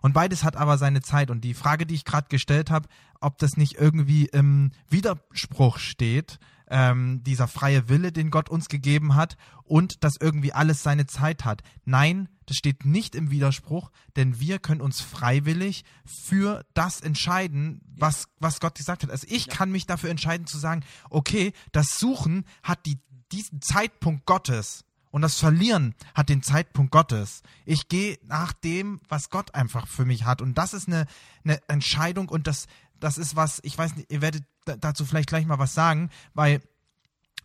Und 0.02 0.14
beides 0.14 0.44
hat 0.44 0.56
aber 0.56 0.78
seine 0.78 1.02
Zeit. 1.02 1.30
Und 1.30 1.42
die 1.42 1.54
Frage, 1.54 1.86
die 1.86 1.96
ich 1.96 2.06
gerade 2.06 2.30
gestellt 2.30 2.72
habe, 2.72 2.88
ob 3.20 3.38
das 3.38 3.58
nicht 3.58 3.74
irgendwie 3.74 4.26
im 4.26 4.72
Widerspruch 4.90 5.78
steht, 5.78 6.40
ähm, 6.70 7.24
dieser 7.24 7.48
freie 7.48 7.90
Wille, 7.90 8.12
den 8.12 8.30
Gott 8.30 8.50
uns 8.50 8.70
gegeben 8.70 9.16
hat, 9.16 9.38
und 9.64 10.04
dass 10.04 10.16
irgendwie 10.20 10.54
alles 10.54 10.84
seine 10.84 11.06
Zeit 11.06 11.46
hat. 11.46 11.62
Nein, 11.84 12.30
das 12.46 12.58
steht 12.58 12.86
nicht 12.86 13.16
im 13.16 13.32
Widerspruch, 13.32 13.92
denn 14.16 14.40
wir 14.40 14.60
können 14.60 14.82
uns 14.82 15.02
freiwillig 15.02 15.84
für 16.06 16.66
das 16.74 17.02
entscheiden, 17.02 17.82
was, 17.96 18.28
was 18.40 18.60
Gott 18.60 18.76
gesagt 18.76 19.04
hat. 19.04 19.12
Also 19.12 19.28
ich 19.30 19.48
kann 19.48 19.72
mich 19.72 19.86
dafür 19.86 20.10
entscheiden 20.10 20.48
zu 20.48 20.58
sagen, 20.58 20.84
okay, 21.10 21.54
das 21.72 22.00
Suchen 22.00 22.46
hat 22.64 22.86
die, 22.86 23.00
diesen 23.32 23.62
Zeitpunkt 23.62 24.26
Gottes. 24.26 24.86
Und 25.12 25.22
das 25.24 25.40
Verlieren 25.40 25.96
hat 26.14 26.30
den 26.30 26.44
Zeitpunkt 26.44 26.92
Gottes. 26.92 27.42
Ich 27.66 27.88
gehe 27.88 28.20
nach 28.24 28.54
dem, 28.54 29.02
was 29.10 29.30
Gott 29.30 29.56
einfach 29.56 29.88
für 29.88 30.06
mich 30.06 30.26
hat. 30.26 30.42
Und 30.42 30.56
das 30.58 30.74
ist 30.74 30.88
eine, 30.88 31.06
eine 31.44 31.60
Entscheidung 31.68 32.30
und 32.30 32.46
das, 32.48 32.68
das 33.00 33.18
ist 33.18 33.36
was, 33.36 33.60
ich 33.64 33.78
weiß 33.78 33.96
nicht, 33.96 34.12
ihr 34.12 34.22
werdet 34.22 34.44
da- 34.66 34.78
dazu 34.78 35.06
vielleicht 35.06 35.30
gleich 35.30 35.46
mal 35.46 35.58
was 35.60 35.74
sagen, 35.74 36.10
weil 36.34 36.62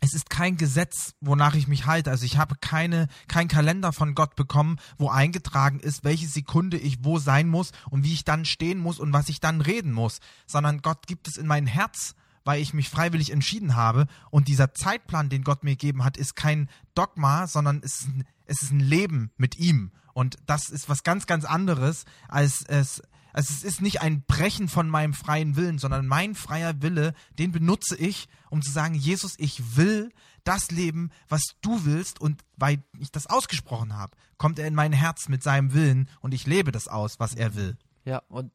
es 0.00 0.12
ist 0.12 0.28
kein 0.28 0.58
Gesetz, 0.58 1.14
wonach 1.22 1.54
ich 1.54 1.66
mich 1.66 1.86
halte. 1.86 2.10
Also 2.10 2.26
ich 2.26 2.36
habe 2.36 2.56
keine, 2.60 3.08
kein 3.28 3.48
Kalender 3.48 3.92
von 3.94 4.14
Gott 4.14 4.36
bekommen, 4.36 4.78
wo 4.98 5.08
eingetragen 5.08 5.80
ist, 5.80 6.04
welche 6.04 6.28
Sekunde 6.28 6.76
ich 6.76 7.02
wo 7.04 7.18
sein 7.18 7.48
muss 7.48 7.72
und 7.88 8.04
wie 8.04 8.12
ich 8.12 8.24
dann 8.24 8.44
stehen 8.44 8.78
muss 8.78 8.98
und 8.98 9.14
was 9.14 9.30
ich 9.30 9.40
dann 9.40 9.62
reden 9.62 9.92
muss, 9.92 10.18
sondern 10.46 10.82
Gott 10.82 11.06
gibt 11.06 11.28
es 11.28 11.38
in 11.38 11.46
mein 11.46 11.66
Herz, 11.66 12.14
weil 12.44 12.60
ich 12.60 12.74
mich 12.74 12.88
freiwillig 12.88 13.30
entschieden 13.30 13.74
habe. 13.74 14.06
Und 14.30 14.48
dieser 14.48 14.74
Zeitplan, 14.74 15.28
den 15.28 15.44
Gott 15.44 15.64
mir 15.64 15.72
gegeben 15.72 16.04
hat, 16.04 16.16
ist 16.16 16.36
kein 16.36 16.68
Dogma, 16.94 17.46
sondern 17.46 17.80
es 17.82 18.00
ist 18.00 18.08
ein, 18.08 18.24
es 18.46 18.62
ist 18.62 18.72
ein 18.72 18.80
Leben 18.80 19.30
mit 19.36 19.58
ihm. 19.58 19.92
Und 20.12 20.36
das 20.46 20.68
ist 20.68 20.88
was 20.88 21.02
ganz, 21.02 21.26
ganz 21.26 21.44
anderes, 21.44 22.04
als 22.28 22.62
es, 22.68 23.02
also 23.32 23.52
es 23.52 23.64
ist 23.64 23.82
nicht 23.82 24.00
ein 24.00 24.22
Brechen 24.22 24.68
von 24.68 24.88
meinem 24.88 25.12
freien 25.12 25.56
Willen, 25.56 25.78
sondern 25.78 26.06
mein 26.06 26.36
freier 26.36 26.82
Wille, 26.82 27.14
den 27.38 27.50
benutze 27.50 27.96
ich, 27.96 28.28
um 28.48 28.62
zu 28.62 28.70
sagen, 28.70 28.94
Jesus, 28.94 29.34
ich 29.38 29.76
will 29.76 30.12
das 30.44 30.70
leben, 30.70 31.10
was 31.28 31.42
du 31.62 31.84
willst. 31.84 32.20
Und 32.20 32.42
weil 32.56 32.84
ich 33.00 33.10
das 33.10 33.26
ausgesprochen 33.26 33.94
habe, 33.96 34.16
kommt 34.38 34.58
er 34.58 34.68
in 34.68 34.74
mein 34.74 34.92
Herz 34.92 35.28
mit 35.28 35.42
seinem 35.42 35.72
Willen 35.74 36.08
und 36.20 36.32
ich 36.32 36.46
lebe 36.46 36.70
das 36.70 36.86
aus, 36.86 37.18
was 37.18 37.34
er 37.34 37.56
will. 37.56 37.76
Ja, 38.04 38.18
und 38.28 38.52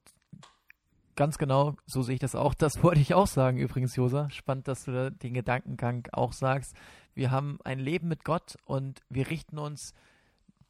ganz 1.19 1.37
genau, 1.37 1.75
so 1.85 2.01
sehe 2.01 2.15
ich 2.15 2.21
das 2.21 2.33
auch. 2.33 2.53
Das 2.53 2.81
wollte 2.83 3.01
ich 3.01 3.13
auch 3.13 3.27
sagen 3.27 3.57
übrigens, 3.57 3.95
Josa. 3.95 4.29
Spannend, 4.31 4.67
dass 4.69 4.85
du 4.85 4.91
da 4.91 5.09
den 5.09 5.33
Gedankengang 5.33 6.07
auch 6.13 6.31
sagst. 6.31 6.75
Wir 7.13 7.29
haben 7.29 7.59
ein 7.65 7.77
Leben 7.77 8.07
mit 8.07 8.23
Gott 8.23 8.55
und 8.63 9.01
wir 9.09 9.29
richten 9.29 9.57
uns, 9.59 9.93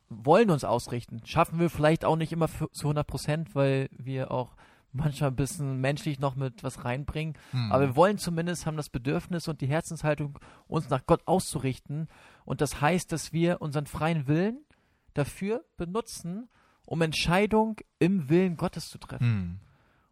wollen 0.10 0.50
uns 0.50 0.64
ausrichten. 0.64 1.22
Schaffen 1.24 1.60
wir 1.60 1.70
vielleicht 1.70 2.04
auch 2.04 2.16
nicht 2.16 2.32
immer 2.34 2.48
für, 2.48 2.70
zu 2.72 2.88
100 2.88 3.06
Prozent, 3.06 3.54
weil 3.54 3.90
wir 3.92 4.32
auch 4.32 4.56
manchmal 4.92 5.30
ein 5.30 5.36
bisschen 5.36 5.80
menschlich 5.82 6.20
noch 6.20 6.36
mit 6.36 6.64
was 6.64 6.84
reinbringen. 6.84 7.38
Aber 7.70 7.90
wir 7.90 7.96
wollen 7.96 8.18
zumindest, 8.18 8.66
haben 8.66 8.76
das 8.78 8.90
Bedürfnis 8.90 9.48
und 9.48 9.62
die 9.62 9.68
Herzenshaltung, 9.68 10.40
uns 10.68 10.90
nach 10.90 11.06
Gott 11.06 11.22
auszurichten. 11.28 12.08
Und 12.44 12.62
das 12.62 12.82
heißt, 12.82 13.12
dass 13.12 13.32
wir 13.32 13.62
unseren 13.62 13.86
freien 13.86 14.28
Willen 14.28 14.66
dafür 15.14 15.64
benutzen, 15.78 16.50
um 16.88 17.04
Entscheidung 17.04 17.78
im 18.00 18.30
Willen 18.30 18.58
Gottes 18.58 18.90
zu 18.90 18.98
treffen. 18.98 19.28
Hm. 19.28 19.69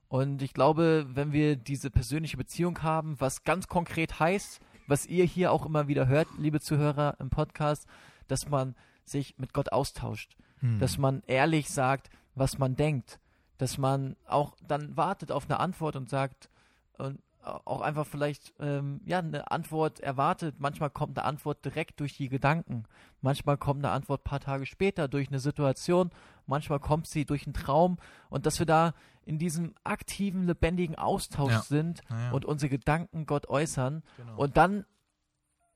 Und 0.10 0.42
ich 0.42 0.54
glaube, 0.54 1.06
wenn 1.10 1.34
wir 1.34 1.56
diese 1.56 1.90
persönliche 1.90 2.38
Beziehung 2.38 2.82
haben, 2.82 3.20
was 3.20 3.44
ganz 3.44 3.68
konkret 3.68 4.20
heißt, 4.20 4.62
was 4.88 5.06
ihr 5.06 5.26
hier 5.26 5.52
auch 5.52 5.66
immer 5.66 5.88
wieder 5.88 6.08
hört, 6.08 6.28
liebe 6.38 6.62
Zuhörer 6.62 7.18
im 7.20 7.30
Podcast, 7.30 7.86
dass 8.28 8.50
man 8.50 8.76
sich 9.04 9.38
mit 9.38 9.54
Gott 9.54 9.72
austauscht, 9.72 10.38
Hm. 10.60 10.80
dass 10.80 10.98
man 10.98 11.24
ehrlich 11.28 11.70
sagt, 11.70 12.10
was 12.36 12.58
man 12.58 12.76
denkt, 12.76 13.20
dass 13.58 13.78
man 13.78 14.16
auch 14.26 14.56
dann 14.68 14.96
wartet 14.98 15.32
auf 15.32 15.46
eine 15.46 15.60
Antwort 15.60 15.96
und 15.96 16.10
sagt 16.10 16.50
und 16.98 17.20
auch 17.42 17.82
einfach 17.82 18.06
vielleicht 18.06 18.54
ähm, 18.60 19.00
ja 19.06 19.20
eine 19.20 19.52
Antwort 19.52 20.00
erwartet. 20.02 20.56
Manchmal 20.60 20.90
kommt 20.90 21.18
eine 21.18 21.26
Antwort 21.26 21.64
direkt 21.64 22.00
durch 22.00 22.18
die 22.18 22.28
Gedanken, 22.28 22.84
manchmal 23.22 23.58
kommt 23.58 23.86
eine 23.86 23.94
Antwort 23.94 24.24
paar 24.24 24.40
Tage 24.40 24.66
später 24.66 25.08
durch 25.08 25.30
eine 25.30 25.40
Situation, 25.40 26.10
manchmal 26.48 26.80
kommt 26.80 27.08
sie 27.08 27.26
durch 27.26 27.46
einen 27.46 27.54
Traum 27.54 27.98
und 28.30 28.46
dass 28.46 28.60
wir 28.60 28.66
da 28.66 28.94
in 29.26 29.38
diesem 29.40 29.76
aktiven, 29.84 30.46
lebendigen 30.48 30.96
Austausch 30.96 31.52
Ja. 31.52 31.62
sind 31.62 32.02
Ja, 32.10 32.20
ja. 32.20 32.32
und 32.32 32.46
unsere 32.46 32.70
Gedanken 32.70 33.26
Gott 33.26 33.48
äußern 33.48 34.04
Genau. 34.18 34.38
und 34.38 34.58
dann 34.58 34.86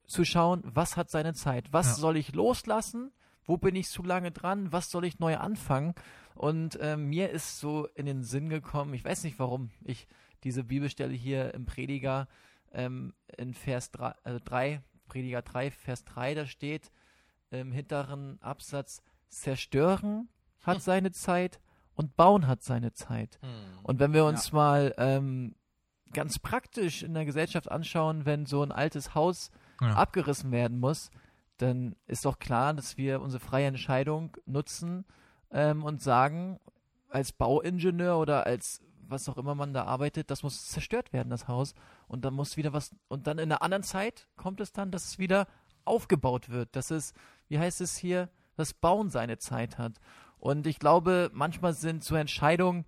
zu 0.08 0.26
schauen, 0.26 0.62
was 0.66 0.98
hat 0.98 1.10
seine 1.10 1.34
Zeit, 1.34 1.72
was 1.72 1.98
soll 1.98 2.18
ich 2.18 2.34
loslassen, 2.34 3.12
wo 3.46 3.58
bin 3.58 3.76
ich 3.76 3.88
zu 3.90 4.04
lange 4.04 4.32
dran, 4.32 4.72
was 4.72 4.90
soll 4.92 5.06
ich 5.06 5.20
neu 5.20 5.38
anfangen? 5.38 5.94
Und 6.36 6.76
äh, 6.80 6.98
mir 6.98 7.30
ist 7.30 7.60
so 7.60 7.88
in 7.96 8.06
den 8.06 8.24
Sinn 8.24 8.50
gekommen, 8.50 8.94
ich 8.94 9.04
weiß 9.06 9.24
nicht 9.24 9.40
warum, 9.40 9.70
ich 9.84 10.08
diese 10.44 10.64
Bibelstelle 10.64 11.14
hier 11.14 11.54
im 11.54 11.66
Prediger 11.66 12.28
ähm, 12.74 13.14
in 13.38 13.54
Vers 13.54 13.92
3, 13.92 14.16
äh, 14.24 14.40
3, 14.40 14.82
Prediger 15.08 15.42
3, 15.42 15.72
Vers 15.72 16.04
3, 16.06 16.34
da 16.36 16.46
steht 16.46 16.92
im 17.52 17.72
hinteren 17.72 18.42
Absatz, 18.42 19.02
zerstören 19.30 20.30
hat 20.62 20.76
Hm. 20.78 20.82
seine 20.82 21.12
Zeit 21.12 21.60
und 21.96 22.16
bauen 22.16 22.48
hat 22.48 22.64
seine 22.64 22.94
Zeit. 22.94 23.40
Und 23.84 24.00
wenn 24.00 24.14
wir 24.14 24.26
uns 24.26 24.52
mal 24.52 24.94
ähm, 24.98 25.56
ganz 26.14 26.40
praktisch 26.40 27.04
in 27.04 27.14
der 27.14 27.26
Gesellschaft 27.26 27.70
anschauen, 27.72 28.26
wenn 28.26 28.46
so 28.46 28.64
ein 28.64 28.72
altes 28.72 29.14
Haus 29.16 29.50
Ja. 29.82 29.94
abgerissen 29.96 30.52
werden 30.52 30.80
muss, 30.80 31.10
dann 31.58 31.96
ist 32.08 32.26
doch 32.26 32.40
klar, 32.40 32.74
dass 32.74 32.98
wir 32.98 33.22
unsere 33.22 33.44
freie 33.44 33.68
Entscheidung 33.68 34.36
nutzen 34.46 35.06
ähm, 35.52 35.84
und 35.84 36.02
sagen, 36.02 36.60
als 37.10 37.32
Bauingenieur 37.34 38.18
oder 38.18 38.46
als 38.46 38.82
was 39.08 39.28
auch 39.28 39.38
immer 39.38 39.56
man 39.56 39.74
da 39.74 39.84
arbeitet, 39.84 40.32
das 40.32 40.42
muss 40.42 40.68
zerstört 40.70 41.12
werden, 41.12 41.30
das 41.30 41.50
Haus. 41.50 41.74
Und 42.08 42.24
dann 42.24 42.34
muss 42.34 42.56
wieder 42.56 42.72
was, 42.72 42.96
und 43.10 43.28
dann 43.28 43.40
in 43.40 43.52
einer 43.52 43.62
anderen 43.62 43.84
Zeit 43.84 44.28
kommt 44.38 44.62
es 44.62 44.72
dann, 44.72 44.90
dass 44.92 45.04
es 45.06 45.20
wieder 45.20 45.48
aufgebaut 45.84 46.50
wird, 46.50 46.76
dass 46.78 46.92
es, 46.92 47.14
wie 47.50 47.60
heißt 47.60 47.82
es 47.82 47.98
hier, 47.98 48.30
das 48.56 48.74
Bauen 48.74 49.10
seine 49.10 49.38
Zeit 49.38 49.78
hat. 49.78 50.00
Und 50.42 50.66
ich 50.66 50.80
glaube, 50.80 51.30
manchmal 51.34 51.76
sind 51.76 52.04
so 52.04 52.16
Entscheidungen, 52.16 52.86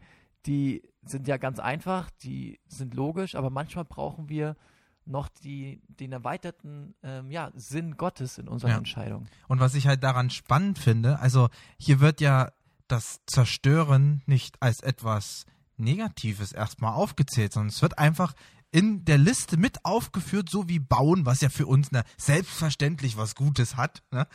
die 0.48 0.82
sind 1.06 1.28
ja 1.28 1.38
ganz 1.38 1.60
einfach, 1.60 2.10
die 2.24 2.60
sind 2.68 2.96
logisch, 2.96 3.36
aber 3.36 3.52
manchmal 3.52 3.86
brauchen 3.86 4.28
wir 4.28 4.58
noch 5.06 5.30
die, 5.30 5.80
den 5.88 6.14
erweiterten 6.14 6.96
ähm, 7.04 7.30
ja, 7.30 7.52
Sinn 7.54 7.96
Gottes 7.96 8.40
in 8.40 8.48
unseren 8.48 8.72
Ja. 8.72 8.78
Entscheidungen. 8.78 9.30
Und 9.48 9.60
was 9.60 9.76
ich 9.76 9.86
halt 9.86 10.02
daran 10.02 10.32
spannend 10.32 10.80
finde, 10.80 11.20
also 11.20 11.50
hier 11.78 12.00
wird 12.00 12.22
ja 12.22 12.52
das 12.88 13.22
Zerstören 13.28 14.24
nicht 14.26 14.60
als 14.60 14.80
etwas 14.80 15.46
Negatives 15.78 16.54
erstmal 16.54 16.94
aufgezählt, 16.94 17.54
sondern 17.54 17.70
es 17.70 17.82
wird 17.84 18.00
einfach 18.00 18.34
in 18.72 19.06
der 19.06 19.20
Liste 19.20 19.58
mit 19.58 19.86
aufgeführt, 19.86 20.50
so 20.50 20.68
wie 20.68 20.80
Bauen, 20.80 21.28
was 21.28 21.42
ja 21.42 21.50
für 21.50 21.68
uns 21.68 21.92
ne, 21.92 22.04
selbstverständlich 22.18 23.16
was 23.16 23.36
Gutes 23.36 23.78
hat, 23.78 24.02
ne, 24.10 24.26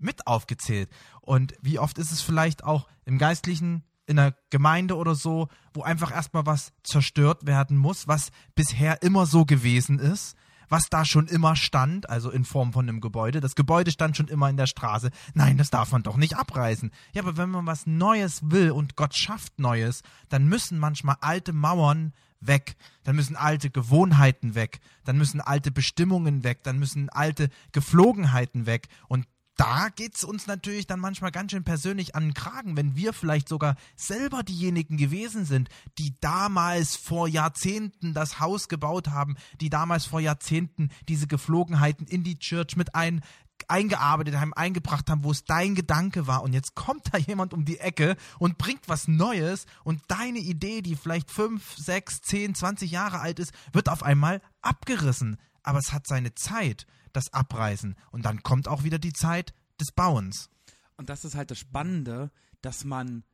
mit 0.00 0.26
aufgezählt. 0.26 0.90
Und 1.20 1.54
wie 1.62 1.78
oft 1.78 1.98
ist 1.98 2.12
es 2.12 2.22
vielleicht 2.22 2.64
auch 2.64 2.88
im 3.04 3.18
Geistlichen, 3.18 3.84
in 4.06 4.16
der 4.16 4.34
Gemeinde 4.50 4.96
oder 4.96 5.14
so, 5.14 5.48
wo 5.72 5.82
einfach 5.82 6.10
erstmal 6.10 6.44
was 6.44 6.72
zerstört 6.82 7.46
werden 7.46 7.76
muss, 7.76 8.08
was 8.08 8.30
bisher 8.54 9.02
immer 9.02 9.24
so 9.26 9.44
gewesen 9.44 10.00
ist, 10.00 10.36
was 10.68 10.88
da 10.88 11.04
schon 11.04 11.26
immer 11.26 11.56
stand, 11.56 12.08
also 12.08 12.30
in 12.30 12.44
Form 12.44 12.72
von 12.72 12.88
einem 12.88 13.00
Gebäude. 13.00 13.40
Das 13.40 13.54
Gebäude 13.54 13.90
stand 13.90 14.16
schon 14.16 14.28
immer 14.28 14.48
in 14.48 14.56
der 14.56 14.66
Straße. 14.66 15.10
Nein, 15.34 15.58
das 15.58 15.70
darf 15.70 15.92
man 15.92 16.02
doch 16.02 16.16
nicht 16.16 16.36
abreißen. 16.36 16.90
Ja, 17.12 17.22
aber 17.22 17.36
wenn 17.36 17.50
man 17.50 17.66
was 17.66 17.86
Neues 17.86 18.50
will 18.50 18.70
und 18.70 18.96
Gott 18.96 19.16
schafft 19.16 19.58
Neues, 19.58 20.02
dann 20.28 20.48
müssen 20.48 20.78
manchmal 20.78 21.16
alte 21.20 21.52
Mauern 21.52 22.12
weg. 22.40 22.76
Dann 23.04 23.16
müssen 23.16 23.36
alte 23.36 23.70
Gewohnheiten 23.70 24.54
weg. 24.54 24.80
Dann 25.04 25.18
müssen 25.18 25.40
alte 25.40 25.70
Bestimmungen 25.70 26.44
weg. 26.44 26.62
Dann 26.62 26.78
müssen 26.78 27.10
alte 27.10 27.50
Geflogenheiten 27.72 28.66
weg. 28.66 28.88
Und 29.08 29.26
da 29.60 29.90
geht's 29.94 30.24
uns 30.24 30.46
natürlich 30.46 30.86
dann 30.86 31.00
manchmal 31.00 31.30
ganz 31.32 31.52
schön 31.52 31.64
persönlich 31.64 32.16
an 32.16 32.22
den 32.22 32.34
Kragen, 32.34 32.78
wenn 32.78 32.96
wir 32.96 33.12
vielleicht 33.12 33.46
sogar 33.46 33.76
selber 33.94 34.42
diejenigen 34.42 34.96
gewesen 34.96 35.44
sind, 35.44 35.68
die 35.98 36.18
damals 36.22 36.96
vor 36.96 37.28
Jahrzehnten 37.28 38.14
das 38.14 38.40
Haus 38.40 38.68
gebaut 38.68 39.08
haben, 39.08 39.36
die 39.60 39.68
damals 39.68 40.06
vor 40.06 40.20
Jahrzehnten 40.20 40.88
diese 41.10 41.26
Geflogenheiten 41.26 42.06
in 42.06 42.24
die 42.24 42.38
Church 42.38 42.74
mit 42.76 42.94
ein 42.94 43.20
eingearbeitet 43.68 44.36
haben, 44.36 44.54
eingebracht 44.54 45.10
haben, 45.10 45.24
wo 45.24 45.30
es 45.30 45.44
dein 45.44 45.74
Gedanke 45.74 46.26
war 46.26 46.42
und 46.42 46.54
jetzt 46.54 46.74
kommt 46.74 47.12
da 47.12 47.18
jemand 47.18 47.52
um 47.52 47.66
die 47.66 47.80
Ecke 47.80 48.16
und 48.38 48.56
bringt 48.56 48.88
was 48.88 49.08
Neues 49.08 49.66
und 49.84 50.00
deine 50.08 50.38
Idee, 50.38 50.80
die 50.80 50.96
vielleicht 50.96 51.30
fünf, 51.30 51.76
sechs, 51.76 52.22
zehn, 52.22 52.54
zwanzig 52.54 52.92
Jahre 52.92 53.20
alt 53.20 53.38
ist, 53.38 53.52
wird 53.74 53.90
auf 53.90 54.02
einmal 54.02 54.40
abgerissen. 54.62 55.36
Aber 55.62 55.78
es 55.78 55.92
hat 55.92 56.06
seine 56.06 56.34
Zeit, 56.34 56.86
das 57.12 57.32
Abreißen. 57.32 57.96
Und 58.10 58.24
dann 58.24 58.42
kommt 58.42 58.68
auch 58.68 58.84
wieder 58.84 58.98
die 58.98 59.12
Zeit 59.12 59.52
des 59.80 59.92
Bauens. 59.92 60.48
Und 60.96 61.08
das 61.08 61.24
ist 61.24 61.34
halt 61.34 61.50
das 61.50 61.58
Spannende, 61.58 62.30
dass 62.60 62.84
man 62.84 63.24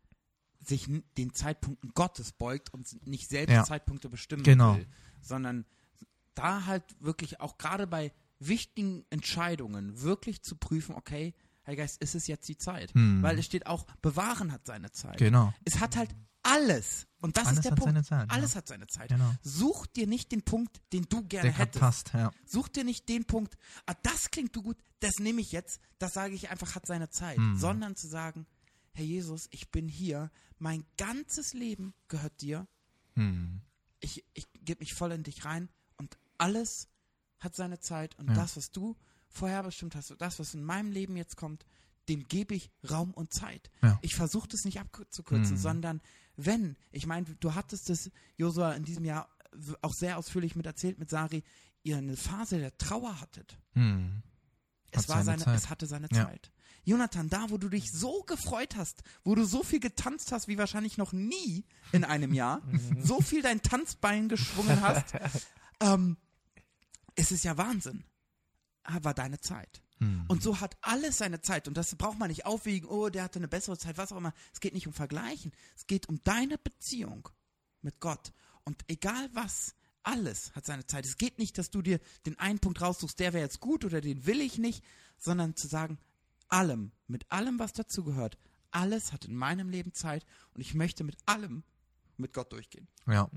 sich 0.60 0.88
den 1.16 1.34
Zeitpunkten 1.34 1.92
Gottes 1.94 2.32
beugt 2.32 2.72
und 2.72 3.06
nicht 3.06 3.28
selbst 3.28 3.52
Ja. 3.52 3.64
Zeitpunkte 3.64 4.08
bestimmen 4.08 4.42
Genau. 4.42 4.76
will, 4.76 4.86
sondern 5.20 5.64
da 6.34 6.66
halt 6.66 6.84
wirklich 7.00 7.40
auch 7.40 7.58
gerade 7.58 7.86
bei 7.86 8.12
wichtigen 8.38 9.04
Entscheidungen 9.10 10.00
wirklich 10.02 10.42
zu 10.42 10.56
prüfen, 10.56 10.94
okay, 10.94 11.34
Heiliger 11.66 11.82
Geist, 11.82 12.00
ist 12.00 12.14
es 12.14 12.28
jetzt 12.28 12.48
die 12.48 12.56
Zeit? 12.56 12.94
Hm. 12.94 13.22
Weil 13.22 13.38
es 13.38 13.44
steht 13.44 13.66
auch, 13.66 13.86
bewahren 14.00 14.52
hat 14.52 14.66
seine 14.66 14.92
Zeit. 14.92 15.18
Genau. 15.18 15.52
Es 15.64 15.80
hat 15.80 15.96
halt 15.96 16.14
alles. 16.46 17.06
Und 17.20 17.36
das 17.36 17.46
Alles 17.46 17.58
ist 17.58 17.64
der 17.64 17.72
hat 17.72 17.78
Punkt. 17.78 17.92
seine 17.92 18.04
Zeit, 18.04 18.30
alles 18.30 18.52
ja. 18.52 18.58
hat 18.58 18.68
seine 18.68 18.86
Zeit. 18.86 19.08
Genau. 19.08 19.32
Such 19.42 19.86
dir 19.86 20.06
nicht 20.06 20.30
den 20.32 20.42
Punkt, 20.42 20.80
den 20.92 21.06
du 21.08 21.22
gerne 21.22 21.48
Der 21.50 21.58
hättest. 21.58 21.80
passt, 21.80 22.12
ja. 22.12 22.30
Such 22.44 22.68
dir 22.68 22.84
nicht 22.84 23.08
den 23.08 23.24
Punkt, 23.24 23.56
ah, 23.86 23.94
das 24.02 24.30
klingt 24.30 24.54
du 24.54 24.62
gut, 24.62 24.76
das 25.00 25.14
nehme 25.18 25.40
ich 25.40 25.50
jetzt, 25.50 25.80
das 25.98 26.12
sage 26.12 26.34
ich 26.34 26.50
einfach, 26.50 26.74
hat 26.74 26.86
seine 26.86 27.08
Zeit. 27.10 27.38
Hm. 27.38 27.56
Sondern 27.58 27.96
zu 27.96 28.06
sagen, 28.06 28.46
Herr 28.92 29.04
Jesus, 29.04 29.48
ich 29.50 29.70
bin 29.70 29.88
hier, 29.88 30.30
mein 30.58 30.84
ganzes 30.98 31.52
Leben 31.52 31.94
gehört 32.08 32.40
dir, 32.42 32.66
Hm. 33.14 33.60
ich, 34.00 34.24
ich 34.34 34.46
gebe 34.62 34.80
mich 34.80 34.94
voll 34.94 35.10
in 35.12 35.22
dich 35.22 35.44
rein 35.46 35.68
und 35.96 36.16
alles 36.38 36.88
hat 37.40 37.56
seine 37.56 37.80
Zeit 37.80 38.16
und 38.18 38.28
Ja. 38.28 38.34
das, 38.34 38.56
was 38.56 38.70
du 38.70 38.94
vorher 39.28 39.62
bestimmt 39.62 39.96
hast, 39.96 40.14
das, 40.18 40.38
was 40.38 40.54
in 40.54 40.62
meinem 40.62 40.92
Leben 40.92 41.16
jetzt 41.16 41.36
kommt, 41.36 41.64
dem 42.08 42.28
gebe 42.28 42.54
ich 42.54 42.70
Raum 42.88 43.12
und 43.14 43.32
Zeit. 43.32 43.68
Ja. 43.82 43.98
Ich 44.02 44.14
versuche 44.14 44.46
das 44.48 44.64
nicht 44.64 44.78
abzukürzen, 44.78 45.56
Mhm. 45.56 45.60
sondern 45.60 46.00
wenn, 46.36 46.76
ich 46.90 47.06
meine, 47.06 47.26
du 47.40 47.54
hattest 47.54 47.90
es, 47.90 48.10
Josua, 48.36 48.72
in 48.74 48.84
diesem 48.84 49.04
Jahr 49.04 49.28
auch 49.82 49.94
sehr 49.94 50.18
ausführlich 50.18 50.54
mit 50.56 50.66
erzählt 50.66 50.98
mit 50.98 51.10
Sari, 51.10 51.42
ihr 51.82 51.96
eine 51.96 52.16
Phase 52.16 52.58
der 52.58 52.76
Trauer 52.78 53.20
hattet. 53.20 53.58
Hm. 53.74 54.22
Es 54.90 55.02
Hat 55.02 55.08
war 55.08 55.24
seine 55.24 55.38
seine, 55.38 55.44
Zeit. 55.44 55.56
es 55.56 55.70
hatte 55.70 55.86
seine 55.86 56.08
Ja. 56.12 56.26
Zeit. 56.26 56.50
Jonathan, 56.84 57.28
da, 57.28 57.50
wo 57.50 57.58
du 57.58 57.68
dich 57.68 57.90
so 57.90 58.22
gefreut 58.22 58.76
hast, 58.76 59.02
wo 59.24 59.34
du 59.34 59.44
so 59.44 59.64
viel 59.64 59.80
getanzt 59.80 60.30
hast, 60.30 60.46
wie 60.46 60.56
wahrscheinlich 60.56 60.98
noch 60.98 61.12
nie 61.12 61.64
in 61.90 62.04
einem 62.04 62.32
Jahr, 62.32 62.62
so 63.02 63.20
viel 63.20 63.42
dein 63.42 63.60
Tanzbein 63.62 64.28
geschwungen 64.28 64.80
hast, 64.82 65.06
ähm, 65.80 66.16
es 67.16 67.32
ist 67.32 67.44
ja 67.44 67.56
Wahnsinn. 67.56 68.04
Ah, 68.84 68.98
War 69.02 69.14
deine 69.14 69.40
Zeit. 69.40 69.82
Hm. 69.98 70.24
Und 70.28 70.42
so 70.42 70.60
hat 70.60 70.76
alles 70.82 71.18
seine 71.18 71.40
Zeit. 71.40 71.68
Und 71.68 71.76
das 71.76 71.94
braucht 71.94 72.18
man 72.18 72.28
nicht 72.28 72.46
aufwiegen, 72.46 72.88
oh, 72.88 73.08
der 73.08 73.24
hatte 73.24 73.38
eine 73.38 73.48
bessere 73.48 73.78
Zeit, 73.78 73.98
was 73.98 74.12
auch 74.12 74.18
immer. 74.18 74.34
Es 74.52 74.60
geht 74.60 74.74
nicht 74.74 74.86
um 74.86 74.92
Vergleichen. 74.92 75.52
Es 75.74 75.86
geht 75.86 76.08
um 76.08 76.22
deine 76.24 76.58
Beziehung 76.58 77.28
mit 77.82 78.00
Gott. 78.00 78.32
Und 78.64 78.84
egal 78.88 79.28
was, 79.32 79.74
alles 80.02 80.54
hat 80.54 80.66
seine 80.66 80.86
Zeit. 80.86 81.04
Es 81.04 81.18
geht 81.18 81.38
nicht, 81.38 81.58
dass 81.58 81.70
du 81.70 81.82
dir 81.82 82.00
den 82.26 82.38
einen 82.38 82.58
Punkt 82.58 82.80
raussuchst, 82.80 83.18
der 83.18 83.32
wäre 83.32 83.44
jetzt 83.44 83.60
gut 83.60 83.84
oder 83.84 84.00
den 84.00 84.26
will 84.26 84.40
ich 84.40 84.58
nicht, 84.58 84.84
sondern 85.18 85.56
zu 85.56 85.66
sagen, 85.66 85.98
allem, 86.48 86.92
mit 87.06 87.30
allem, 87.30 87.58
was 87.58 87.72
dazugehört, 87.72 88.38
alles 88.70 89.12
hat 89.12 89.24
in 89.24 89.34
meinem 89.34 89.68
Leben 89.68 89.92
Zeit 89.94 90.24
und 90.54 90.60
ich 90.60 90.74
möchte 90.74 91.02
mit 91.04 91.16
allem 91.26 91.64
mit 92.16 92.32
Gott 92.32 92.52
durchgehen. 92.52 92.88
Ja. 93.06 93.28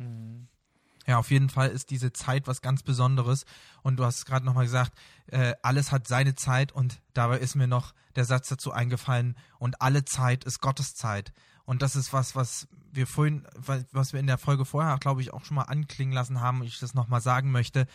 Ja, 1.10 1.18
auf 1.18 1.32
jeden 1.32 1.50
Fall 1.50 1.70
ist 1.70 1.90
diese 1.90 2.14
Zeit 2.14 2.46
was 2.46 2.62
ganz 2.62 2.84
Besonderes. 2.84 3.46
Und 3.82 3.98
du 3.98 4.06
hast 4.06 4.28
gerade 4.28 4.46
nochmal 4.46 4.66
gesagt, 4.66 4.94
äh, 5.26 5.56
alles 5.64 5.92
hat 5.92 6.08
seine 6.08 6.36
Zeit 6.36 6.72
und 6.72 7.02
dabei 7.16 7.40
ist 7.40 7.56
mir 7.56 7.66
noch 7.66 7.96
der 8.16 8.26
Satz 8.26 8.48
dazu 8.50 8.72
eingefallen, 8.72 9.36
und 9.58 9.82
alle 9.82 10.06
Zeit 10.06 10.44
ist 10.44 10.62
Gottes 10.62 10.94
Zeit. 10.94 11.34
Und 11.66 11.82
das 11.82 11.96
ist 11.96 12.14
was, 12.14 12.36
was 12.36 12.68
wir 12.92 13.08
vorhin, 13.08 13.48
was 13.92 14.14
wir 14.14 14.20
in 14.20 14.28
der 14.28 14.38
Folge 14.38 14.66
vorher, 14.66 15.00
glaube 15.00 15.22
ich, 15.22 15.34
auch 15.34 15.46
schon 15.46 15.56
mal 15.56 15.64
anklingen 15.64 16.14
lassen 16.14 16.42
haben 16.42 16.62
und 16.62 16.68
ich 16.68 16.78
das 16.78 16.94
nochmal 16.94 17.22
sagen 17.22 17.50
möchte. 17.50 17.88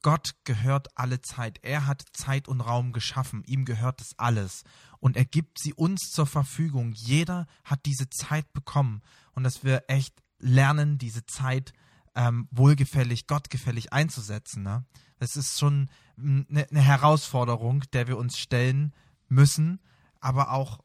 Gott 0.00 0.34
gehört 0.44 0.88
alle 0.94 1.20
Zeit. 1.20 1.58
Er 1.60 1.86
hat 1.86 2.06
Zeit 2.14 2.48
und 2.48 2.62
Raum 2.62 2.94
geschaffen. 2.94 3.44
Ihm 3.44 3.66
gehört 3.66 4.00
das 4.00 4.18
alles. 4.18 4.64
Und 4.98 5.18
er 5.18 5.26
gibt 5.26 5.58
sie 5.58 5.74
uns 5.74 6.08
zur 6.10 6.26
Verfügung. 6.26 6.92
Jeder 6.92 7.48
hat 7.64 7.84
diese 7.84 8.08
Zeit 8.08 8.50
bekommen. 8.54 9.02
Und 9.32 9.44
dass 9.44 9.62
wir 9.62 9.84
echt 9.88 10.14
lernen, 10.38 10.96
diese 10.96 11.26
Zeit 11.26 11.74
ähm, 12.16 12.48
wohlgefällig, 12.50 13.26
gottgefällig 13.26 13.92
einzusetzen. 13.92 14.62
Ne? 14.62 14.84
Das 15.18 15.36
ist 15.36 15.58
schon 15.58 15.88
eine 16.18 16.66
ne 16.70 16.80
Herausforderung, 16.80 17.84
der 17.92 18.08
wir 18.08 18.16
uns 18.16 18.38
stellen 18.38 18.92
müssen, 19.28 19.80
aber 20.20 20.50
auch 20.50 20.80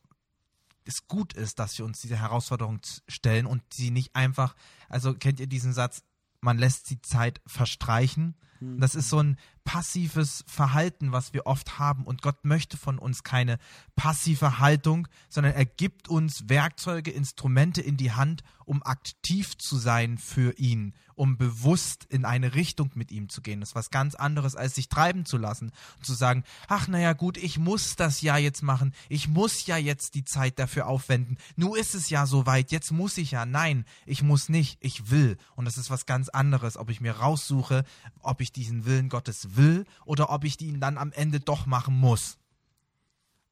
es 0.83 1.07
gut 1.07 1.33
ist, 1.33 1.59
dass 1.59 1.77
wir 1.77 1.85
uns 1.85 2.01
diese 2.01 2.17
Herausforderung 2.17 2.79
stellen 3.07 3.45
und 3.45 3.61
sie 3.73 3.91
nicht 3.91 4.15
einfach, 4.15 4.55
also 4.89 5.13
kennt 5.13 5.39
ihr 5.39 5.47
diesen 5.47 5.73
Satz, 5.73 6.03
man 6.41 6.57
lässt 6.57 6.89
die 6.89 7.01
Zeit 7.01 7.39
verstreichen, 7.45 8.35
Das 8.61 8.95
ist 8.95 9.09
so 9.09 9.19
ein 9.19 9.37
passives 9.63 10.43
Verhalten, 10.47 11.11
was 11.11 11.33
wir 11.33 11.45
oft 11.45 11.79
haben. 11.79 12.05
Und 12.05 12.21
Gott 12.21 12.45
möchte 12.45 12.77
von 12.77 12.99
uns 12.99 13.23
keine 13.23 13.57
passive 13.95 14.59
Haltung, 14.59 15.07
sondern 15.29 15.53
er 15.53 15.65
gibt 15.65 16.07
uns 16.09 16.49
Werkzeuge, 16.49 17.11
Instrumente 17.11 17.81
in 17.81 17.97
die 17.97 18.11
Hand, 18.11 18.43
um 18.65 18.83
aktiv 18.83 19.57
zu 19.57 19.77
sein 19.77 20.17
für 20.17 20.57
ihn, 20.57 20.93
um 21.15 21.37
bewusst 21.37 22.05
in 22.05 22.23
eine 22.23 22.55
Richtung 22.55 22.91
mit 22.95 23.11
ihm 23.11 23.27
zu 23.27 23.41
gehen. 23.41 23.59
Das 23.59 23.69
ist 23.69 23.75
was 23.75 23.89
ganz 23.89 24.15
anderes, 24.15 24.55
als 24.55 24.75
sich 24.75 24.87
treiben 24.87 25.25
zu 25.25 25.37
lassen 25.37 25.71
und 25.97 26.05
zu 26.05 26.13
sagen, 26.13 26.43
ach 26.67 26.87
naja 26.87 27.13
gut, 27.13 27.37
ich 27.37 27.57
muss 27.57 27.95
das 27.95 28.21
ja 28.21 28.37
jetzt 28.37 28.63
machen, 28.63 28.93
ich 29.09 29.27
muss 29.27 29.65
ja 29.65 29.77
jetzt 29.77 30.15
die 30.15 30.23
Zeit 30.23 30.57
dafür 30.57 30.87
aufwenden, 30.87 31.37
nun 31.55 31.77
ist 31.77 31.95
es 31.95 32.09
ja 32.09 32.25
soweit, 32.25 32.71
jetzt 32.71 32.91
muss 32.91 33.17
ich 33.17 33.31
ja. 33.31 33.45
Nein, 33.45 33.85
ich 34.05 34.23
muss 34.23 34.47
nicht, 34.47 34.77
ich 34.79 35.11
will. 35.11 35.37
Und 35.55 35.65
das 35.65 35.77
ist 35.77 35.89
was 35.89 36.05
ganz 36.05 36.29
anderes, 36.29 36.77
ob 36.77 36.89
ich 36.89 37.01
mir 37.01 37.13
raussuche, 37.13 37.83
ob 38.21 38.39
ich 38.39 38.50
diesen 38.55 38.85
Willen 38.85 39.09
Gottes 39.09 39.55
will 39.55 39.85
oder 40.05 40.29
ob 40.29 40.43
ich 40.43 40.59
ihn 40.61 40.79
dann 40.79 40.97
am 40.97 41.11
Ende 41.11 41.39
doch 41.39 41.65
machen 41.65 41.97
muss. 41.97 42.37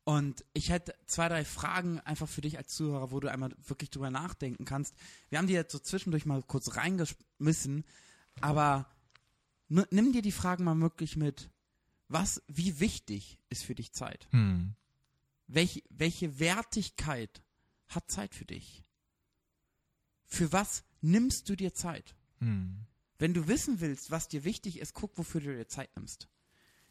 Und 0.03 0.43
ich 0.53 0.71
hätte 0.71 0.95
zwei, 1.05 1.29
drei 1.29 1.45
Fragen 1.45 1.99
einfach 1.99 2.27
für 2.27 2.41
dich 2.41 2.57
als 2.57 2.73
Zuhörer, 2.73 3.11
wo 3.11 3.19
du 3.19 3.27
einmal 3.27 3.51
wirklich 3.67 3.91
drüber 3.91 4.09
nachdenken 4.09 4.65
kannst. 4.65 4.95
Wir 5.29 5.37
haben 5.37 5.45
die 5.45 5.53
jetzt 5.53 5.71
so 5.71 5.77
zwischendurch 5.77 6.25
mal 6.25 6.41
kurz 6.41 6.75
reingeschmissen, 6.75 7.85
aber 8.41 8.89
nimm 9.67 10.11
dir 10.11 10.23
die 10.23 10.31
Fragen 10.31 10.63
mal 10.63 10.79
wirklich 10.79 11.15
mit. 11.15 11.51
Was, 12.07 12.41
wie 12.47 12.79
wichtig 12.79 13.37
ist 13.49 13.63
für 13.63 13.75
dich 13.75 13.93
Zeit? 13.93 14.27
Hm. 14.31 14.73
Welche, 15.45 15.83
welche 15.89 16.39
Wertigkeit 16.39 17.43
hat 17.87 18.09
Zeit 18.09 18.33
für 18.33 18.45
dich? 18.45 18.83
Für 20.25 20.51
was 20.51 20.83
nimmst 21.01 21.49
du 21.49 21.55
dir 21.55 21.73
Zeit? 21.75 22.15
Hm. 22.39 22.87
Wenn 23.19 23.33
du 23.33 23.47
wissen 23.47 23.81
willst, 23.81 24.09
was 24.11 24.27
dir 24.27 24.43
wichtig 24.45 24.79
ist, 24.79 24.93
guck, 24.93 25.17
wofür 25.17 25.41
du 25.41 25.53
dir 25.53 25.67
Zeit 25.67 25.95
nimmst. 25.95 26.27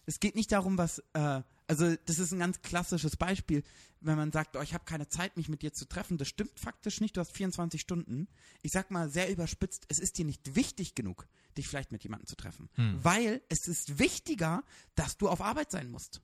Es 0.05 0.21
geht 0.21 0.37
nicht 0.37 0.53
darum, 0.53 0.79
was, 0.79 1.03
äh, 1.13 1.43
also 1.67 1.95
das 2.07 2.19
ist 2.19 2.33
ein 2.33 2.39
ganz 2.39 2.63
klassisches 2.63 3.17
Beispiel, 3.17 3.63
wenn 4.01 4.17
man 4.17 4.33
sagt, 4.33 4.57
oh, 4.57 4.63
ich 4.63 4.73
habe 4.73 4.85
keine 4.85 5.09
Zeit, 5.09 5.37
mich 5.37 5.49
mit 5.49 5.61
dir 5.63 5.73
zu 5.73 5.87
treffen. 5.87 6.17
Das 6.17 6.29
stimmt 6.29 6.59
faktisch 6.59 7.01
nicht, 7.01 7.17
du 7.17 7.21
hast 7.21 7.33
24 7.33 7.81
Stunden. 7.81 8.29
Ich 8.63 8.73
sag 8.73 8.91
mal 8.91 9.11
sehr 9.11 9.31
überspitzt, 9.31 9.85
es 9.89 9.99
ist 9.99 10.17
dir 10.17 10.25
nicht 10.25 10.55
wichtig 10.55 10.95
genug, 10.95 11.27
dich 11.57 11.69
vielleicht 11.69 11.93
mit 11.93 12.05
jemandem 12.05 12.27
zu 12.27 12.37
treffen. 12.37 12.71
Weil 13.03 13.43
es 13.49 13.67
ist 13.67 13.99
wichtiger, 13.99 14.65
dass 14.95 15.19
du 15.19 15.29
auf 15.29 15.41
Arbeit 15.41 15.71
sein 15.71 15.91
musst. 15.91 16.23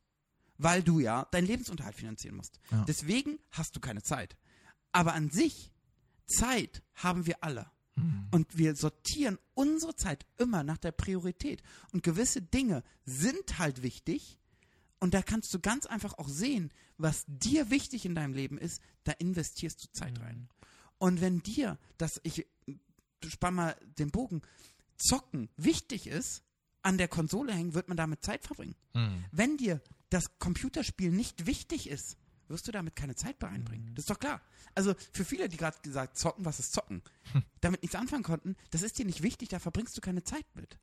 Weil 0.57 0.83
du 0.83 1.01
ja 1.01 1.27
deinen 1.31 1.47
Lebensunterhalt 1.47 1.97
finanzieren 1.97 2.37
musst. 2.37 2.61
Ja. 2.71 2.85
Deswegen 2.87 3.39
hast 3.51 3.75
du 3.77 3.81
keine 3.81 4.03
Zeit. 4.03 4.37
Aber 4.93 5.13
an 5.13 5.29
sich, 5.31 5.73
Zeit 6.27 6.83
haben 6.95 7.27
wir 7.27 7.43
alle. 7.43 7.71
Und 8.31 8.59
wir 8.59 8.75
sortieren 8.75 9.39
unsere 9.55 9.95
Zeit 9.95 10.27
immer 10.39 10.65
nach 10.65 10.79
der 10.79 10.93
Priorität. 10.93 11.63
Und 11.93 12.03
gewisse 12.03 12.43
Dinge 12.43 12.83
sind 13.05 13.59
halt 13.59 13.83
wichtig. 13.83 14.39
Und 14.99 15.15
da 15.15 15.23
kannst 15.23 15.53
du 15.55 15.61
ganz 15.61 15.87
einfach 15.87 16.15
auch 16.19 16.29
sehen, 16.29 16.73
was 16.97 17.25
dir 17.29 17.71
wichtig 17.71 18.05
in 18.05 18.15
deinem 18.15 18.33
Leben 18.33 18.59
ist, 18.59 18.81
da 19.05 19.13
investierst 19.13 19.85
du 19.85 19.93
Zeit 19.93 20.21
rein. 20.21 20.49
Und 20.99 21.21
wenn 21.21 21.43
dir 21.43 21.79
das, 21.99 22.21
ich 22.25 22.47
spann 23.27 23.55
mal 23.55 23.77
den 23.99 24.11
Bogen, 24.11 24.43
Zocken 24.97 25.49
wichtig 25.57 26.07
ist, 26.07 26.43
an 26.83 26.99
der 26.99 27.09
Konsole 27.09 27.53
hängen, 27.53 27.75
wird 27.75 27.89
man 27.89 27.97
damit 27.97 28.25
Zeit 28.25 28.45
verbringen. 28.45 28.77
Hm. 28.93 29.25
Wenn 29.33 29.57
dir 29.57 29.81
das 30.11 30.39
Computerspiel 30.39 31.11
nicht 31.11 31.47
wichtig 31.47 31.89
ist, 31.89 32.17
wirst 32.49 32.69
du 32.69 32.73
damit 32.73 32.97
keine 32.97 33.15
Zeit 33.15 33.41
mehr 33.41 33.51
einbringen. 33.51 33.95
Das 33.95 34.05
ist 34.05 34.11
doch 34.11 34.19
klar. 34.19 34.41
Also 34.75 34.95
für 35.13 35.25
viele, 35.25 35.49
die 35.49 35.57
gerade 35.57 35.77
gesagt 35.83 36.17
zocken, 36.17 36.45
was 36.45 36.59
ist 36.59 36.73
zocken, 36.73 37.03
damit 37.61 37.83
nichts 37.83 37.97
anfangen 37.97 38.25
konnten, 38.25 38.57
das 38.71 38.83
ist 38.83 38.99
dir 38.99 39.05
nicht 39.05 39.23
wichtig, 39.23 39.49
da 39.49 39.59
verbringst 39.59 39.97
du 39.97 40.01
keine 40.01 40.25
Zeit 40.25 40.47
mit. 40.55 40.79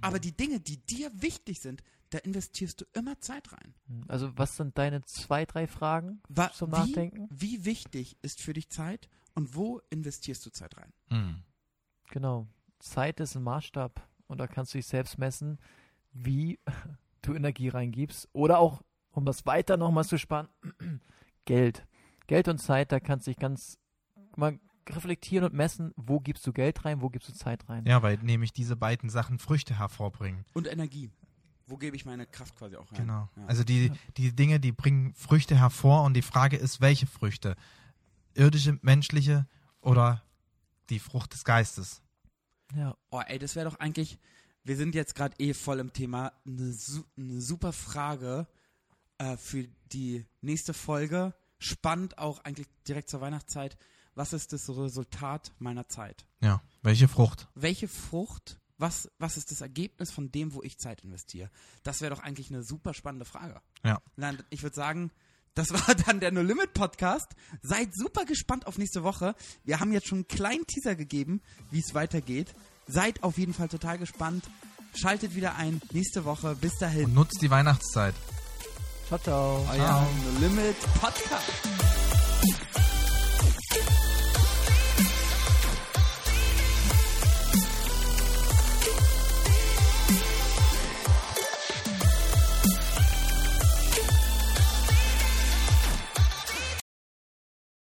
Aber 0.00 0.20
die 0.20 0.32
Dinge, 0.32 0.60
die 0.60 0.76
dir 0.76 1.10
wichtig 1.20 1.60
sind, 1.60 1.82
da 2.10 2.18
investierst 2.18 2.80
du 2.80 2.84
immer 2.94 3.20
Zeit 3.20 3.52
rein. 3.52 3.74
Also 4.06 4.36
was 4.36 4.56
sind 4.56 4.78
deine 4.78 5.04
zwei, 5.04 5.44
drei 5.44 5.66
Fragen 5.66 6.22
Wa 6.28 6.52
zum 6.52 6.70
wie, 6.70 6.76
Nachdenken? 6.76 7.28
wie 7.30 7.64
wichtig 7.64 8.16
ist 8.22 8.40
für 8.40 8.52
dich 8.52 8.70
Zeit 8.70 9.08
und 9.34 9.54
wo 9.54 9.80
investierst 9.90 10.46
du 10.46 10.50
Zeit 10.50 10.76
rein? 10.76 10.92
Hm. 11.08 11.42
Genau. 12.10 12.46
Zeit 12.78 13.20
ist 13.20 13.34
ein 13.34 13.42
Maßstab 13.42 14.08
und 14.28 14.38
da 14.38 14.46
kannst 14.46 14.72
du 14.72 14.78
dich 14.78 14.86
selbst 14.86 15.18
messen, 15.18 15.58
wie 16.12 16.60
du 17.22 17.34
Energie 17.34 17.68
reingibst. 17.68 18.28
Oder 18.32 18.58
auch, 18.58 18.82
um 19.18 19.24
das 19.24 19.44
weiter 19.46 19.76
nochmal 19.76 20.04
zu 20.04 20.16
sparen, 20.16 20.48
Geld. 21.44 21.86
Geld 22.28 22.46
und 22.46 22.58
Zeit, 22.58 22.92
da 22.92 23.00
kannst 23.00 23.26
du 23.26 23.32
dich 23.32 23.38
ganz 23.38 23.78
mal 24.36 24.58
reflektieren 24.88 25.44
und 25.44 25.54
messen, 25.54 25.92
wo 25.96 26.20
gibst 26.20 26.46
du 26.46 26.52
Geld 26.52 26.84
rein, 26.84 27.02
wo 27.02 27.10
gibst 27.10 27.28
du 27.28 27.32
Zeit 27.34 27.68
rein. 27.68 27.84
Ja, 27.84 28.02
weil 28.02 28.16
nämlich 28.18 28.52
diese 28.52 28.76
beiden 28.76 29.10
Sachen 29.10 29.38
Früchte 29.38 29.78
hervorbringen. 29.78 30.44
Und 30.54 30.66
Energie. 30.66 31.10
Wo 31.66 31.76
gebe 31.76 31.96
ich 31.96 32.06
meine 32.06 32.26
Kraft 32.26 32.56
quasi 32.56 32.76
auch 32.76 32.90
rein? 32.92 33.00
Genau. 33.00 33.28
Ja. 33.36 33.46
Also 33.46 33.64
die, 33.64 33.92
die 34.16 34.34
Dinge, 34.34 34.60
die 34.60 34.72
bringen 34.72 35.12
Früchte 35.14 35.58
hervor 35.58 36.04
und 36.04 36.14
die 36.14 36.22
Frage 36.22 36.56
ist, 36.56 36.80
welche 36.80 37.06
Früchte? 37.06 37.56
Irdische, 38.34 38.78
menschliche 38.82 39.46
oder 39.80 40.22
die 40.90 41.00
Frucht 41.00 41.34
des 41.34 41.44
Geistes? 41.44 42.02
Ja. 42.74 42.96
Oh, 43.10 43.20
ey, 43.26 43.38
das 43.38 43.56
wäre 43.56 43.68
doch 43.68 43.80
eigentlich, 43.80 44.18
wir 44.62 44.76
sind 44.76 44.94
jetzt 44.94 45.14
gerade 45.14 45.34
eh 45.38 45.54
voll 45.54 45.80
im 45.80 45.92
Thema, 45.92 46.32
eine, 46.46 46.72
su 46.72 47.02
eine 47.18 47.40
super 47.40 47.72
Frage 47.72 48.46
äh, 49.18 49.36
für 49.36 49.68
die 49.92 50.24
nächste 50.40 50.74
Folge. 50.74 51.34
Spannend 51.58 52.18
auch 52.18 52.44
eigentlich 52.44 52.68
direkt 52.86 53.10
zur 53.10 53.20
Weihnachtszeit. 53.20 53.76
Was 54.14 54.32
ist 54.32 54.52
das 54.52 54.68
Resultat 54.68 55.52
meiner 55.58 55.88
Zeit? 55.88 56.26
Ja. 56.40 56.62
Welche 56.82 57.08
Frucht? 57.08 57.48
Welche 57.54 57.88
Frucht, 57.88 58.58
was, 58.76 59.10
was 59.18 59.36
ist 59.36 59.50
das 59.50 59.60
Ergebnis 59.60 60.10
von 60.10 60.30
dem, 60.30 60.54
wo 60.54 60.62
ich 60.62 60.78
Zeit 60.78 61.02
investiere? 61.02 61.50
Das 61.82 62.00
wäre 62.00 62.14
doch 62.14 62.22
eigentlich 62.22 62.50
eine 62.50 62.62
super 62.62 62.94
spannende 62.94 63.24
Frage. 63.24 63.60
Ja. 63.84 64.00
Na, 64.16 64.32
ich 64.50 64.62
würde 64.62 64.74
sagen, 64.74 65.10
das 65.54 65.70
war 65.72 65.94
dann 65.94 66.20
der 66.20 66.32
No 66.32 66.42
Limit 66.42 66.74
Podcast. 66.74 67.28
Seid 67.62 67.94
super 67.94 68.24
gespannt 68.24 68.66
auf 68.66 68.78
nächste 68.78 69.02
Woche. 69.02 69.34
Wir 69.64 69.80
haben 69.80 69.92
jetzt 69.92 70.08
schon 70.08 70.18
einen 70.18 70.28
kleinen 70.28 70.66
Teaser 70.66 70.94
gegeben, 70.94 71.42
wie 71.70 71.80
es 71.80 71.94
weitergeht. 71.94 72.54
Seid 72.86 73.22
auf 73.22 73.38
jeden 73.38 73.54
Fall 73.54 73.68
total 73.68 73.98
gespannt. 73.98 74.44
Schaltet 74.94 75.34
wieder 75.34 75.56
ein 75.56 75.80
nächste 75.92 76.24
Woche. 76.24 76.54
Bis 76.54 76.78
dahin. 76.78 77.06
Und 77.06 77.14
nutzt 77.14 77.42
die 77.42 77.50
Weihnachtszeit. 77.50 78.14
Ciao, 79.08 79.18
ciao. 79.18 79.64
Euer 79.72 79.88
No 80.24 80.40
Limit 80.40 80.76
Podcast. 81.00 81.97